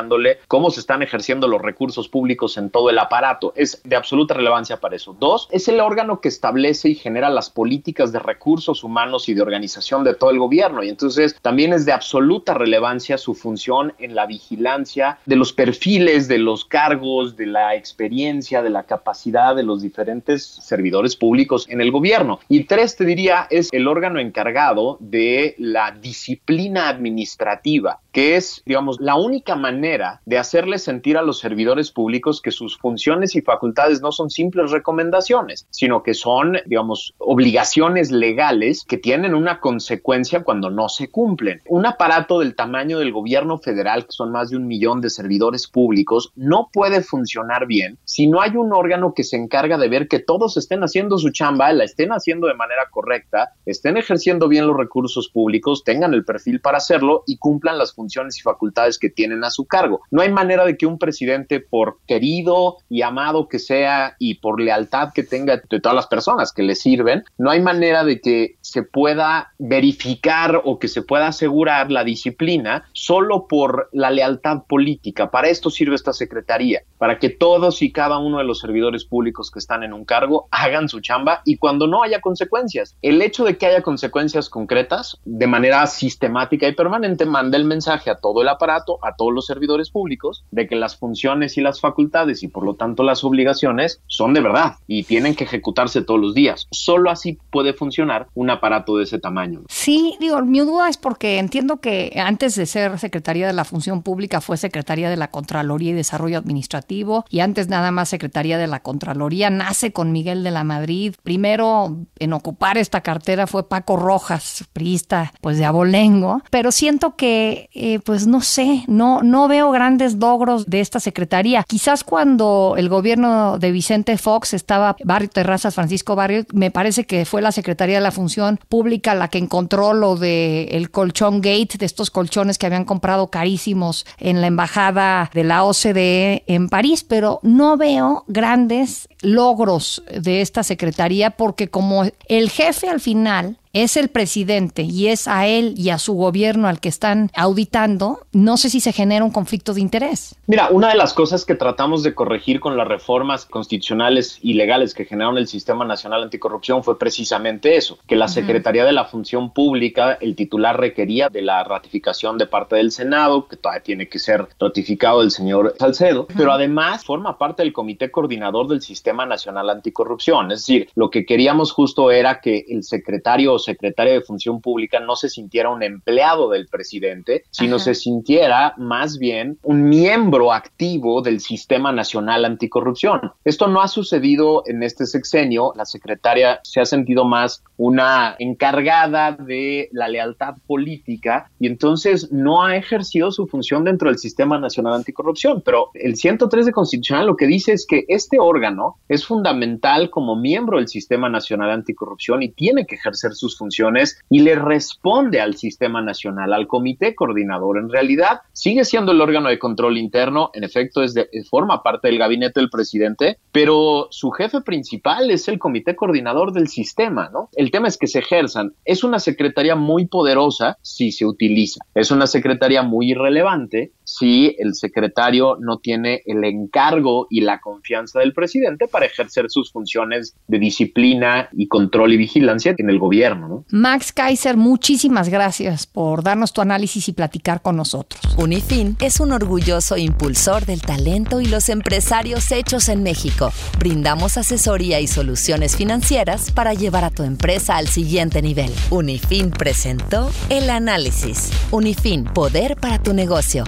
preguntándole 0.06 0.38
cómo 0.48 0.70
se 0.70 0.80
están 0.80 1.02
ejerciendo 1.02 1.48
los 1.48 1.60
recursos 1.60 2.08
públicos 2.08 2.56
en 2.56 2.70
todo 2.70 2.90
el 2.90 2.98
aparato. 2.98 3.52
Es 3.56 3.80
de 3.84 3.96
absoluta 3.96 4.34
relevancia 4.34 4.78
para 4.78 4.96
eso. 4.96 5.16
Dos, 5.18 5.48
es 5.50 5.68
el 5.68 5.80
órgano 5.80 6.20
que 6.20 6.28
establece 6.28 6.88
y 6.90 6.94
genera 6.94 7.30
las 7.30 7.50
políticas 7.50 8.12
de 8.12 8.18
recursos 8.18 8.84
humanos 8.84 9.28
y 9.28 9.34
de 9.34 9.42
organización 9.42 10.04
de 10.04 10.14
todo 10.14 10.30
el 10.30 10.38
gobierno. 10.38 10.82
Y 10.82 10.88
entonces 10.88 11.36
también 11.42 11.72
es 11.72 11.84
de 11.84 11.92
absoluta 11.92 12.54
relevancia 12.54 13.18
su 13.18 13.34
función 13.34 13.92
en 13.98 14.14
la 14.14 14.26
vigilancia 14.26 15.18
de 15.26 15.36
los 15.36 15.52
perfiles, 15.52 16.28
de 16.28 16.38
los 16.38 16.64
cargos, 16.64 17.36
de 17.36 17.46
la 17.46 17.74
experiencia, 17.74 18.62
de 18.62 18.70
la 18.70 18.84
capacidad 18.84 19.54
de 19.56 19.62
los 19.62 19.82
diferentes 19.82 20.44
servidores 20.44 21.16
públicos 21.16 21.66
en 21.68 21.80
el 21.80 21.90
gobierno. 21.90 22.40
Y 22.48 22.64
tres, 22.64 22.96
te 22.96 23.04
diría, 23.04 23.46
es 23.50 23.68
el 23.72 23.88
órgano 23.88 24.20
encargado 24.20 24.98
de 25.00 25.54
la 25.58 25.90
disciplina 25.90 26.88
administrativa, 26.88 28.00
que 28.12 28.36
es, 28.36 28.62
digamos, 28.64 28.98
la 29.00 29.16
única 29.16 29.56
manera 29.56 29.95
de 30.24 30.38
hacerle 30.38 30.78
sentir 30.78 31.16
a 31.16 31.22
los 31.22 31.38
servidores 31.38 31.90
públicos 31.90 32.40
que 32.40 32.50
sus 32.50 32.76
funciones 32.76 33.36
y 33.36 33.42
facultades 33.42 34.00
no 34.00 34.12
son 34.12 34.30
simples 34.30 34.70
recomendaciones, 34.70 35.66
sino 35.70 36.02
que 36.02 36.14
son, 36.14 36.58
digamos, 36.66 37.14
obligaciones 37.18 38.10
legales 38.10 38.84
que 38.86 38.98
tienen 38.98 39.34
una 39.34 39.60
consecuencia 39.60 40.42
cuando 40.42 40.70
no 40.70 40.88
se 40.88 41.08
cumplen. 41.08 41.60
Un 41.68 41.86
aparato 41.86 42.40
del 42.40 42.54
tamaño 42.54 42.98
del 42.98 43.12
gobierno 43.12 43.58
federal, 43.58 44.06
que 44.06 44.12
son 44.12 44.32
más 44.32 44.50
de 44.50 44.56
un 44.56 44.66
millón 44.66 45.00
de 45.00 45.10
servidores 45.10 45.66
públicos, 45.66 46.32
no 46.34 46.68
puede 46.72 47.02
funcionar 47.02 47.66
bien 47.66 47.98
si 48.04 48.26
no 48.26 48.40
hay 48.40 48.56
un 48.56 48.72
órgano 48.72 49.14
que 49.14 49.24
se 49.24 49.36
encarga 49.36 49.78
de 49.78 49.88
ver 49.88 50.08
que 50.08 50.18
todos 50.18 50.56
estén 50.56 50.82
haciendo 50.82 51.18
su 51.18 51.30
chamba, 51.30 51.72
la 51.72 51.84
estén 51.84 52.10
haciendo 52.10 52.46
de 52.46 52.54
manera 52.54 52.88
correcta, 52.90 53.52
estén 53.64 53.96
ejerciendo 53.96 54.48
bien 54.48 54.66
los 54.66 54.76
recursos 54.76 55.28
públicos, 55.28 55.84
tengan 55.84 56.14
el 56.14 56.24
perfil 56.24 56.60
para 56.60 56.78
hacerlo 56.78 57.22
y 57.26 57.38
cumplan 57.38 57.78
las 57.78 57.94
funciones 57.94 58.38
y 58.38 58.42
facultades 58.42 58.98
que 58.98 59.10
tienen 59.10 59.44
a 59.44 59.50
su 59.50 59.66
cargo. 59.66 59.85
No 60.10 60.22
hay 60.22 60.30
manera 60.30 60.64
de 60.64 60.76
que 60.76 60.86
un 60.86 60.98
presidente, 60.98 61.60
por 61.60 61.98
querido 62.06 62.78
y 62.88 63.02
amado 63.02 63.48
que 63.48 63.58
sea 63.58 64.16
y 64.18 64.34
por 64.34 64.60
lealtad 64.60 65.10
que 65.14 65.22
tenga 65.22 65.60
de 65.68 65.80
todas 65.80 65.94
las 65.96 66.06
personas 66.06 66.52
que 66.52 66.62
le 66.62 66.74
sirven, 66.74 67.24
no 67.38 67.50
hay 67.50 67.60
manera 67.60 68.04
de 68.04 68.20
que 68.20 68.56
se 68.60 68.82
pueda 68.82 69.52
verificar 69.58 70.62
o 70.64 70.78
que 70.78 70.88
se 70.88 71.02
pueda 71.02 71.28
asegurar 71.28 71.90
la 71.90 72.04
disciplina 72.04 72.88
solo 72.92 73.46
por 73.46 73.88
la 73.92 74.10
lealtad 74.10 74.62
política. 74.68 75.30
Para 75.30 75.48
esto 75.48 75.70
sirve 75.70 75.94
esta 75.94 76.12
secretaría, 76.12 76.82
para 76.98 77.18
que 77.18 77.30
todos 77.30 77.82
y 77.82 77.92
cada 77.92 78.18
uno 78.18 78.38
de 78.38 78.44
los 78.44 78.60
servidores 78.60 79.04
públicos 79.04 79.50
que 79.50 79.58
están 79.58 79.82
en 79.82 79.92
un 79.92 80.04
cargo 80.04 80.48
hagan 80.50 80.88
su 80.88 81.00
chamba 81.00 81.42
y 81.44 81.56
cuando 81.56 81.86
no 81.86 82.02
haya 82.02 82.20
consecuencias. 82.20 82.96
El 83.02 83.22
hecho 83.22 83.44
de 83.44 83.56
que 83.58 83.66
haya 83.66 83.82
consecuencias 83.82 84.48
concretas 84.48 85.18
de 85.24 85.46
manera 85.46 85.86
sistemática 85.86 86.68
y 86.68 86.74
permanente 86.74 87.26
manda 87.26 87.56
el 87.56 87.64
mensaje 87.64 88.10
a 88.10 88.16
todo 88.16 88.42
el 88.42 88.48
aparato, 88.48 88.98
a 89.02 89.14
todos 89.16 89.32
los 89.32 89.46
servidores 89.46 89.75
públicos, 89.90 90.44
de 90.50 90.66
que 90.66 90.76
las 90.76 90.96
funciones 90.96 91.56
y 91.56 91.60
las 91.60 91.80
facultades 91.80 92.42
y 92.42 92.48
por 92.48 92.64
lo 92.64 92.74
tanto 92.74 93.02
las 93.02 93.24
obligaciones 93.24 94.00
son 94.06 94.34
de 94.34 94.40
verdad 94.40 94.76
y 94.86 95.04
tienen 95.04 95.34
que 95.34 95.44
ejecutarse 95.44 96.02
todos 96.02 96.20
los 96.20 96.34
días. 96.34 96.66
Solo 96.70 97.10
así 97.10 97.38
puede 97.50 97.72
funcionar 97.72 98.28
un 98.34 98.50
aparato 98.50 98.96
de 98.96 99.04
ese 99.04 99.18
tamaño. 99.18 99.62
Sí, 99.68 100.16
digo, 100.20 100.42
mi 100.42 100.60
duda 100.60 100.88
es 100.88 100.96
porque 100.96 101.38
entiendo 101.38 101.78
que 101.80 102.12
antes 102.16 102.54
de 102.54 102.66
ser 102.66 102.98
secretaria 102.98 103.46
de 103.46 103.52
la 103.52 103.64
Función 103.64 104.02
Pública 104.02 104.40
fue 104.40 104.56
secretaria 104.56 105.10
de 105.10 105.16
la 105.16 105.30
Contraloría 105.30 105.90
y 105.90 105.94
Desarrollo 105.94 106.38
Administrativo 106.38 107.24
y 107.30 107.40
antes 107.40 107.68
nada 107.68 107.90
más 107.90 108.08
secretaria 108.08 108.58
de 108.58 108.66
la 108.66 108.80
Contraloría 108.80 109.50
nace 109.50 109.92
con 109.92 110.12
Miguel 110.12 110.42
de 110.42 110.50
la 110.50 110.64
Madrid. 110.64 111.14
Primero 111.22 111.96
en 112.18 112.32
ocupar 112.32 112.78
esta 112.78 113.00
cartera 113.00 113.46
fue 113.46 113.68
Paco 113.68 113.96
Rojas, 113.96 114.64
priista 114.72 115.32
pues 115.40 115.58
de 115.58 115.64
abolengo, 115.64 116.42
pero 116.50 116.72
siento 116.72 117.16
que 117.16 117.68
eh, 117.74 118.00
pues 118.00 118.26
no 118.26 118.40
sé, 118.40 118.84
no, 118.86 119.22
no 119.22 119.48
veo 119.48 119.65
grandes 119.70 120.14
logros 120.14 120.66
de 120.66 120.80
esta 120.80 121.00
secretaría. 121.00 121.64
Quizás 121.66 122.04
cuando 122.04 122.74
el 122.76 122.88
gobierno 122.88 123.58
de 123.58 123.72
Vicente 123.72 124.18
Fox 124.18 124.54
estaba 124.54 124.96
Barrio 125.04 125.28
Terrazas, 125.28 125.74
Francisco 125.74 126.16
Barrio, 126.16 126.44
me 126.52 126.70
parece 126.70 127.04
que 127.04 127.24
fue 127.24 127.42
la 127.42 127.52
Secretaría 127.52 127.96
de 127.96 128.02
la 128.02 128.10
Función 128.10 128.58
Pública 128.68 129.14
la 129.14 129.28
que 129.28 129.38
encontró 129.38 129.92
lo 129.92 130.16
de 130.16 130.64
el 130.72 130.90
colchón 130.90 131.40
gate, 131.40 131.78
de 131.78 131.86
estos 131.86 132.10
colchones 132.10 132.58
que 132.58 132.66
habían 132.66 132.84
comprado 132.84 133.28
carísimos 133.28 134.06
en 134.18 134.40
la 134.40 134.46
embajada 134.46 135.30
de 135.32 135.44
la 135.44 135.64
OCDE 135.64 136.44
en 136.46 136.68
París, 136.68 137.04
pero 137.04 137.40
no 137.42 137.76
veo 137.76 138.24
grandes 138.28 139.08
logros 139.20 140.02
de 140.10 140.40
esta 140.40 140.62
secretaría 140.62 141.30
porque 141.30 141.68
como 141.68 142.04
el 142.28 142.50
jefe 142.50 142.88
al 142.88 143.00
final 143.00 143.58
es 143.82 143.98
el 143.98 144.08
presidente 144.08 144.82
y 144.82 145.08
es 145.08 145.28
a 145.28 145.46
él 145.46 145.74
y 145.76 145.90
a 145.90 145.98
su 145.98 146.14
gobierno 146.14 146.66
al 146.66 146.80
que 146.80 146.88
están 146.88 147.30
auditando, 147.34 148.20
no 148.32 148.56
sé 148.56 148.70
si 148.70 148.80
se 148.80 148.92
genera 148.92 149.24
un 149.24 149.30
conflicto 149.30 149.74
de 149.74 149.82
interés. 149.82 150.34
Mira, 150.46 150.68
una 150.70 150.88
de 150.88 150.96
las 150.96 151.12
cosas 151.12 151.44
que 151.44 151.54
tratamos 151.54 152.02
de 152.02 152.14
corregir 152.14 152.58
con 152.58 152.76
las 152.76 152.88
reformas 152.88 153.44
constitucionales 153.44 154.38
y 154.40 154.54
legales 154.54 154.94
que 154.94 155.04
generaron 155.04 155.36
el 155.36 155.46
Sistema 155.46 155.84
Nacional 155.84 156.22
Anticorrupción 156.22 156.84
fue 156.84 156.98
precisamente 156.98 157.76
eso, 157.76 157.98
que 158.06 158.16
la 158.16 158.28
Secretaría 158.28 158.84
de 158.84 158.92
la 158.92 159.04
Función 159.04 159.52
Pública, 159.52 160.16
el 160.20 160.36
titular 160.36 160.80
requería 160.80 161.28
de 161.28 161.42
la 161.42 161.62
ratificación 161.62 162.38
de 162.38 162.46
parte 162.46 162.76
del 162.76 162.92
Senado, 162.92 163.46
que 163.46 163.56
todavía 163.56 163.82
tiene 163.82 164.08
que 164.08 164.18
ser 164.18 164.48
ratificado 164.58 165.20
el 165.20 165.30
señor 165.30 165.74
Salcedo, 165.78 166.26
pero 166.36 166.52
además 166.52 167.04
forma 167.04 167.36
parte 167.36 167.62
del 167.62 167.74
Comité 167.74 168.10
Coordinador 168.10 168.68
del 168.68 168.80
Sistema 168.80 169.26
Nacional 169.26 169.68
Anticorrupción. 169.68 170.50
Es 170.52 170.60
decir, 170.60 170.88
lo 170.94 171.10
que 171.10 171.26
queríamos 171.26 171.72
justo 171.72 172.10
era 172.10 172.40
que 172.40 172.64
el 172.68 172.82
secretario 172.82 173.58
o 173.66 173.76
secretaria 173.76 174.12
de 174.12 174.20
Función 174.20 174.60
Pública 174.60 175.00
no 175.00 175.16
se 175.16 175.28
sintiera 175.28 175.70
un 175.70 175.82
empleado 175.82 176.50
del 176.50 176.68
presidente, 176.68 177.44
sino 177.50 177.78
se 177.78 177.94
sintiera 177.94 178.74
más 178.76 179.18
bien 179.18 179.58
un 179.62 179.88
miembro 179.88 180.52
activo 180.52 181.22
del 181.22 181.40
Sistema 181.40 181.92
Nacional 181.92 182.44
Anticorrupción. 182.44 183.32
Esto 183.44 183.66
no 183.68 183.80
ha 183.80 183.88
sucedido 183.88 184.62
en 184.66 184.82
este 184.82 185.06
sexenio. 185.06 185.72
La 185.76 185.84
secretaria 185.84 186.60
se 186.62 186.80
ha 186.80 186.84
sentido 186.84 187.24
más 187.24 187.62
una 187.76 188.36
encargada 188.38 189.32
de 189.32 189.88
la 189.92 190.08
lealtad 190.08 190.54
política 190.66 191.50
y 191.58 191.66
entonces 191.66 192.32
no 192.32 192.64
ha 192.64 192.76
ejercido 192.76 193.30
su 193.30 193.46
función 193.46 193.84
dentro 193.84 194.08
del 194.08 194.18
Sistema 194.18 194.58
Nacional 194.58 194.94
Anticorrupción. 194.94 195.62
Pero 195.62 195.90
el 195.94 196.16
103 196.16 196.66
de 196.66 196.72
Constitucional 196.72 197.26
lo 197.26 197.36
que 197.36 197.46
dice 197.46 197.72
es 197.72 197.86
que 197.86 198.04
este 198.08 198.38
órgano 198.38 198.96
es 199.08 199.24
fundamental 199.24 200.10
como 200.10 200.36
miembro 200.36 200.78
del 200.78 200.88
Sistema 200.88 201.28
Nacional 201.28 201.70
Anticorrupción 201.70 202.42
y 202.42 202.50
tiene 202.50 202.86
que 202.86 202.96
ejercer 202.96 203.34
sus 203.34 203.55
funciones 203.56 204.20
y 204.30 204.40
le 204.40 204.54
responde 204.54 205.40
al 205.40 205.56
Sistema 205.56 206.02
Nacional, 206.02 206.52
al 206.52 206.66
Comité 206.66 207.14
Coordinador. 207.14 207.78
En 207.78 207.90
realidad 207.90 208.40
sigue 208.52 208.84
siendo 208.84 209.12
el 209.12 209.20
órgano 209.20 209.48
de 209.48 209.58
control 209.58 209.98
interno, 209.98 210.50
en 210.54 210.64
efecto 210.64 211.02
es 211.02 211.14
de, 211.14 211.28
forma 211.48 211.82
parte 211.82 212.08
del 212.08 212.18
gabinete 212.18 212.60
del 212.60 212.70
presidente, 212.70 213.38
pero 213.52 214.08
su 214.10 214.30
jefe 214.30 214.60
principal 214.60 215.30
es 215.30 215.48
el 215.48 215.58
Comité 215.58 215.96
Coordinador 215.96 216.52
del 216.52 216.68
sistema, 216.68 217.30
¿no? 217.32 217.48
El 217.54 217.70
tema 217.70 217.88
es 217.88 217.98
que 217.98 218.06
se 218.06 218.20
ejerzan. 218.20 218.72
Es 218.84 219.04
una 219.04 219.18
secretaría 219.18 219.76
muy 219.76 220.06
poderosa 220.06 220.78
si 220.82 221.12
se 221.12 221.24
utiliza. 221.24 221.84
Es 221.94 222.10
una 222.10 222.26
secretaría 222.26 222.82
muy 222.82 223.10
irrelevante 223.10 223.92
si 224.04 224.54
el 224.58 224.74
secretario 224.74 225.56
no 225.60 225.78
tiene 225.78 226.22
el 226.26 226.44
encargo 226.44 227.26
y 227.30 227.40
la 227.40 227.60
confianza 227.60 228.20
del 228.20 228.32
presidente 228.32 228.88
para 228.88 229.06
ejercer 229.06 229.46
sus 229.48 229.72
funciones 229.72 230.36
de 230.46 230.58
disciplina 230.58 231.48
y 231.52 231.68
control 231.68 232.12
y 232.12 232.16
vigilancia 232.16 232.74
en 232.76 232.90
el 232.90 232.98
gobierno. 232.98 233.45
Max 233.70 234.12
Kaiser, 234.12 234.56
muchísimas 234.56 235.28
gracias 235.28 235.86
por 235.86 236.22
darnos 236.22 236.52
tu 236.52 236.60
análisis 236.60 237.08
y 237.08 237.12
platicar 237.12 237.62
con 237.62 237.76
nosotros. 237.76 238.20
Unifin 238.38 238.96
es 239.00 239.20
un 239.20 239.32
orgulloso 239.32 239.96
impulsor 239.96 240.66
del 240.66 240.82
talento 240.82 241.40
y 241.40 241.46
los 241.46 241.68
empresarios 241.68 242.50
hechos 242.52 242.88
en 242.88 243.02
México. 243.02 243.52
Brindamos 243.78 244.36
asesoría 244.36 245.00
y 245.00 245.06
soluciones 245.06 245.76
financieras 245.76 246.50
para 246.50 246.74
llevar 246.74 247.04
a 247.04 247.10
tu 247.10 247.22
empresa 247.22 247.76
al 247.76 247.88
siguiente 247.88 248.42
nivel. 248.42 248.72
Unifin 248.90 249.50
presentó 249.50 250.30
el 250.48 250.70
análisis. 250.70 251.50
Unifin, 251.70 252.24
poder 252.24 252.76
para 252.76 253.02
tu 253.02 253.12
negocio. 253.12 253.64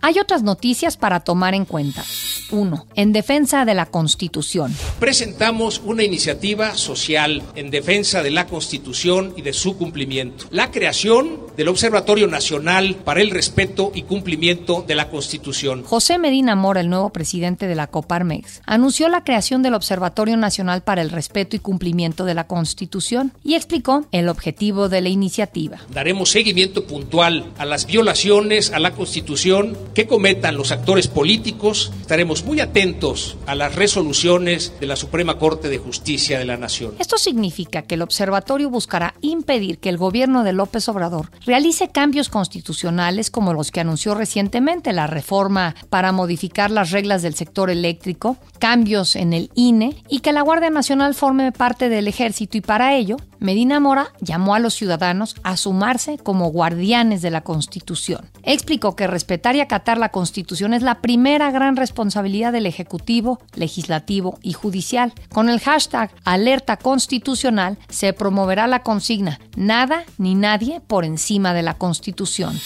Hay 0.00 0.18
otras 0.18 0.42
noticias 0.42 0.96
para 0.96 1.20
tomar 1.20 1.54
en 1.54 1.64
cuenta. 1.64 2.04
1. 2.50 2.86
En 2.94 3.12
defensa 3.12 3.64
de 3.64 3.74
la 3.74 3.86
Constitución. 3.86 4.74
Presentamos 4.98 5.82
una 5.84 6.02
iniciativa 6.02 6.74
social 6.76 7.42
en 7.56 7.70
defensa 7.70 8.22
de 8.22 8.30
la 8.30 8.46
Constitución 8.46 9.34
y 9.36 9.42
de 9.42 9.52
su 9.52 9.76
cumplimiento. 9.76 10.46
La 10.50 10.70
creación 10.70 11.40
del 11.56 11.68
Observatorio 11.68 12.26
Nacional 12.26 12.94
para 13.04 13.20
el 13.20 13.30
Respeto 13.30 13.92
y 13.94 14.02
Cumplimiento 14.02 14.84
de 14.86 14.94
la 14.94 15.08
Constitución. 15.10 15.82
José 15.84 16.18
Medina 16.18 16.54
Mora, 16.54 16.80
el 16.80 16.88
nuevo 16.88 17.10
presidente 17.10 17.66
de 17.66 17.74
la 17.74 17.88
Coparmex, 17.88 18.62
anunció 18.64 19.08
la 19.08 19.24
creación 19.24 19.62
del 19.62 19.74
Observatorio 19.74 20.36
Nacional 20.36 20.82
para 20.82 21.02
el 21.02 21.10
Respeto 21.10 21.56
y 21.56 21.58
Cumplimiento 21.58 22.24
de 22.24 22.34
la 22.34 22.46
Constitución 22.46 23.32
y 23.44 23.54
explicó 23.54 24.06
el 24.12 24.28
objetivo 24.28 24.88
de 24.88 25.00
la 25.00 25.08
iniciativa. 25.08 25.78
Daremos 25.90 26.30
seguimiento 26.30 26.84
puntual 26.84 27.46
a 27.58 27.64
las 27.64 27.86
violaciones 27.86 28.72
a 28.72 28.78
la 28.78 28.92
Constitución 28.92 29.76
que 29.94 30.06
cometan 30.06 30.56
los 30.56 30.72
actores 30.72 31.08
políticos. 31.08 31.92
Estaremos 32.00 32.44
muy 32.44 32.60
atentos 32.60 33.36
a 33.46 33.54
las 33.54 33.74
resoluciones 33.74 34.72
de 34.80 34.86
la 34.86 34.96
Suprema 34.96 35.38
Corte 35.38 35.68
de 35.68 35.78
Justicia 35.78 36.38
de 36.38 36.44
la 36.44 36.56
Nación. 36.56 36.94
Esto 36.98 37.18
significa 37.18 37.82
que 37.82 37.94
el 37.94 38.02
observatorio 38.02 38.70
buscará 38.70 39.14
impedir 39.20 39.78
que 39.78 39.88
el 39.88 39.98
gobierno 39.98 40.44
de 40.44 40.52
López 40.52 40.88
Obrador 40.88 41.30
realice 41.44 41.88
cambios 41.88 42.28
constitucionales 42.28 43.30
como 43.30 43.52
los 43.52 43.70
que 43.70 43.80
anunció 43.80 44.14
recientemente 44.14 44.92
la 44.92 45.06
reforma 45.06 45.74
para 45.90 46.12
modificar 46.12 46.70
las 46.70 46.90
reglas 46.90 47.22
del 47.22 47.34
sector 47.34 47.70
eléctrico, 47.70 48.36
cambios 48.58 49.16
en 49.16 49.32
el 49.32 49.50
INE 49.54 49.96
y 50.08 50.20
que 50.20 50.32
la 50.32 50.42
Guardia 50.42 50.70
Nacional 50.70 51.14
forme 51.14 51.52
parte 51.52 51.88
del 51.88 52.08
ejército 52.08 52.56
y 52.56 52.60
para 52.60 52.94
ello 52.96 53.16
Medina 53.40 53.80
Mora 53.80 54.12
llamó 54.20 54.54
a 54.54 54.58
los 54.58 54.74
ciudadanos 54.74 55.36
a 55.42 55.56
sumarse 55.56 56.18
como 56.18 56.50
guardianes 56.50 57.22
de 57.22 57.30
la 57.30 57.42
Constitución. 57.42 58.30
Explicó 58.42 58.96
que 58.96 59.06
respetar 59.06 59.56
y 59.56 59.60
acatar 59.60 59.98
la 59.98 60.10
Constitución 60.10 60.74
es 60.74 60.82
la 60.82 61.00
primera 61.00 61.50
gran 61.50 61.76
responsabilidad 61.76 62.52
del 62.52 62.66
Ejecutivo, 62.66 63.40
Legislativo 63.54 64.38
y 64.42 64.52
Judicial. 64.52 65.12
Con 65.32 65.48
el 65.48 65.60
hashtag 65.60 66.10
Alerta 66.24 66.76
Constitucional 66.76 67.78
se 67.88 68.12
promoverá 68.12 68.66
la 68.66 68.82
consigna 68.82 69.38
Nada 69.56 70.04
ni 70.18 70.34
nadie 70.34 70.80
por 70.80 71.04
encima 71.04 71.54
de 71.54 71.62
la 71.62 71.74
Constitución. 71.74 72.58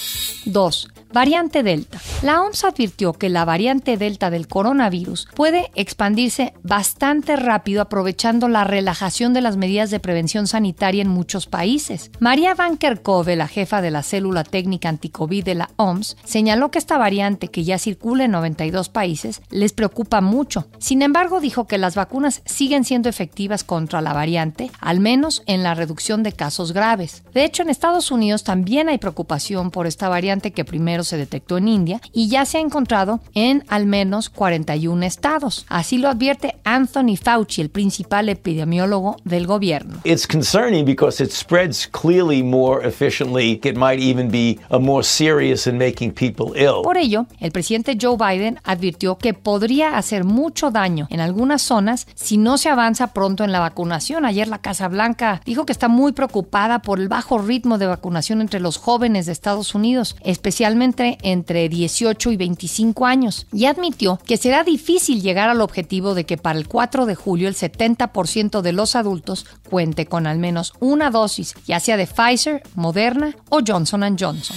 2. 0.44 0.88
Variante 1.12 1.62
Delta. 1.62 2.00
La 2.22 2.40
OMS 2.40 2.64
advirtió 2.64 3.12
que 3.12 3.28
la 3.28 3.44
variante 3.44 3.98
Delta 3.98 4.30
del 4.30 4.48
coronavirus 4.48 5.28
puede 5.34 5.70
expandirse 5.74 6.54
bastante 6.62 7.36
rápido 7.36 7.82
aprovechando 7.82 8.48
la 8.48 8.64
relajación 8.64 9.34
de 9.34 9.42
las 9.42 9.58
medidas 9.58 9.90
de 9.90 10.00
prevención 10.00 10.46
sanitaria 10.46 11.02
en 11.02 11.08
muchos 11.08 11.46
países. 11.46 12.10
María 12.18 12.54
Van 12.54 12.78
Kerkhove, 12.78 13.36
la 13.36 13.46
jefa 13.46 13.82
de 13.82 13.90
la 13.90 14.02
célula 14.02 14.42
técnica 14.42 14.88
anticovid 14.88 15.44
de 15.44 15.54
la 15.54 15.70
OMS, 15.76 16.16
señaló 16.24 16.70
que 16.70 16.78
esta 16.78 16.96
variante, 16.96 17.48
que 17.48 17.64
ya 17.64 17.78
circula 17.78 18.24
en 18.24 18.30
92 18.30 18.88
países, 18.88 19.42
les 19.50 19.74
preocupa 19.74 20.22
mucho. 20.22 20.66
Sin 20.78 21.02
embargo, 21.02 21.40
dijo 21.40 21.66
que 21.66 21.76
las 21.76 21.94
vacunas 21.94 22.40
siguen 22.46 22.84
siendo 22.84 23.10
efectivas 23.10 23.64
contra 23.64 24.00
la 24.00 24.14
variante, 24.14 24.70
al 24.80 25.00
menos 25.00 25.42
en 25.46 25.62
la 25.62 25.74
reducción 25.74 26.22
de 26.22 26.32
casos 26.32 26.72
graves. 26.72 27.22
De 27.34 27.44
hecho, 27.44 27.62
en 27.62 27.68
Estados 27.68 28.10
Unidos 28.10 28.44
también 28.44 28.88
hay 28.88 28.96
preocupación 28.96 29.70
por 29.70 29.86
esta 29.86 30.08
variante 30.08 30.52
que 30.52 30.64
primero 30.64 31.01
se 31.04 31.16
detectó 31.16 31.58
en 31.58 31.68
India 31.68 32.00
y 32.12 32.28
ya 32.28 32.44
se 32.44 32.58
ha 32.58 32.60
encontrado 32.60 33.20
en 33.34 33.64
al 33.68 33.86
menos 33.86 34.30
41 34.30 35.04
estados. 35.04 35.66
Así 35.68 35.98
lo 35.98 36.08
advierte 36.08 36.56
Anthony 36.64 37.16
Fauci, 37.22 37.60
el 37.60 37.70
principal 37.70 38.28
epidemiólogo 38.28 39.16
del 39.24 39.46
gobierno. 39.46 40.00
It's 40.04 40.26
concerning 40.26 40.84
because 40.84 41.22
it 41.22 41.30
spreads 41.30 41.88
clearly 41.88 42.42
more 42.42 42.86
efficiently. 42.86 43.60
It 43.64 43.76
might 43.76 44.00
even 44.00 44.30
be 44.30 44.58
a 44.70 44.78
more 44.78 45.02
serious 45.02 45.66
in 45.66 45.78
making 45.78 46.12
people 46.12 46.58
ill. 46.60 46.82
Por 46.82 46.96
ello, 46.96 47.26
el 47.40 47.52
presidente 47.52 47.96
Joe 48.00 48.16
Biden 48.16 48.58
advirtió 48.64 49.18
que 49.18 49.34
podría 49.34 49.96
hacer 49.96 50.24
mucho 50.24 50.70
daño 50.70 51.06
en 51.10 51.20
algunas 51.20 51.62
zonas 51.62 52.06
si 52.14 52.36
no 52.36 52.58
se 52.58 52.68
avanza 52.68 53.08
pronto 53.08 53.44
en 53.44 53.52
la 53.52 53.60
vacunación. 53.60 54.24
Ayer 54.24 54.48
la 54.48 54.58
Casa 54.58 54.88
Blanca 54.88 55.40
dijo 55.44 55.66
que 55.66 55.72
está 55.72 55.88
muy 55.88 56.12
preocupada 56.12 56.80
por 56.80 57.00
el 57.00 57.08
bajo 57.08 57.38
ritmo 57.38 57.78
de 57.78 57.86
vacunación 57.86 58.40
entre 58.40 58.60
los 58.60 58.76
jóvenes 58.76 59.26
de 59.26 59.32
Estados 59.32 59.74
Unidos, 59.74 60.16
especialmente 60.22 60.91
entre 60.98 61.68
18 61.68 62.30
y 62.30 62.36
25 62.36 63.06
años, 63.06 63.46
y 63.52 63.66
admitió 63.66 64.18
que 64.26 64.36
será 64.36 64.64
difícil 64.64 65.22
llegar 65.22 65.48
al 65.48 65.60
objetivo 65.60 66.14
de 66.14 66.24
que 66.24 66.36
para 66.36 66.58
el 66.58 66.68
4 66.68 67.06
de 67.06 67.14
julio 67.14 67.48
el 67.48 67.54
70% 67.54 68.60
de 68.60 68.72
los 68.72 68.96
adultos 68.96 69.46
cuente 69.68 70.06
con 70.06 70.26
al 70.26 70.38
menos 70.38 70.74
una 70.80 71.10
dosis, 71.10 71.54
ya 71.66 71.80
sea 71.80 71.96
de 71.96 72.06
Pfizer, 72.06 72.62
Moderna 72.74 73.34
o 73.48 73.60
Johnson 73.66 74.02
Johnson. 74.18 74.56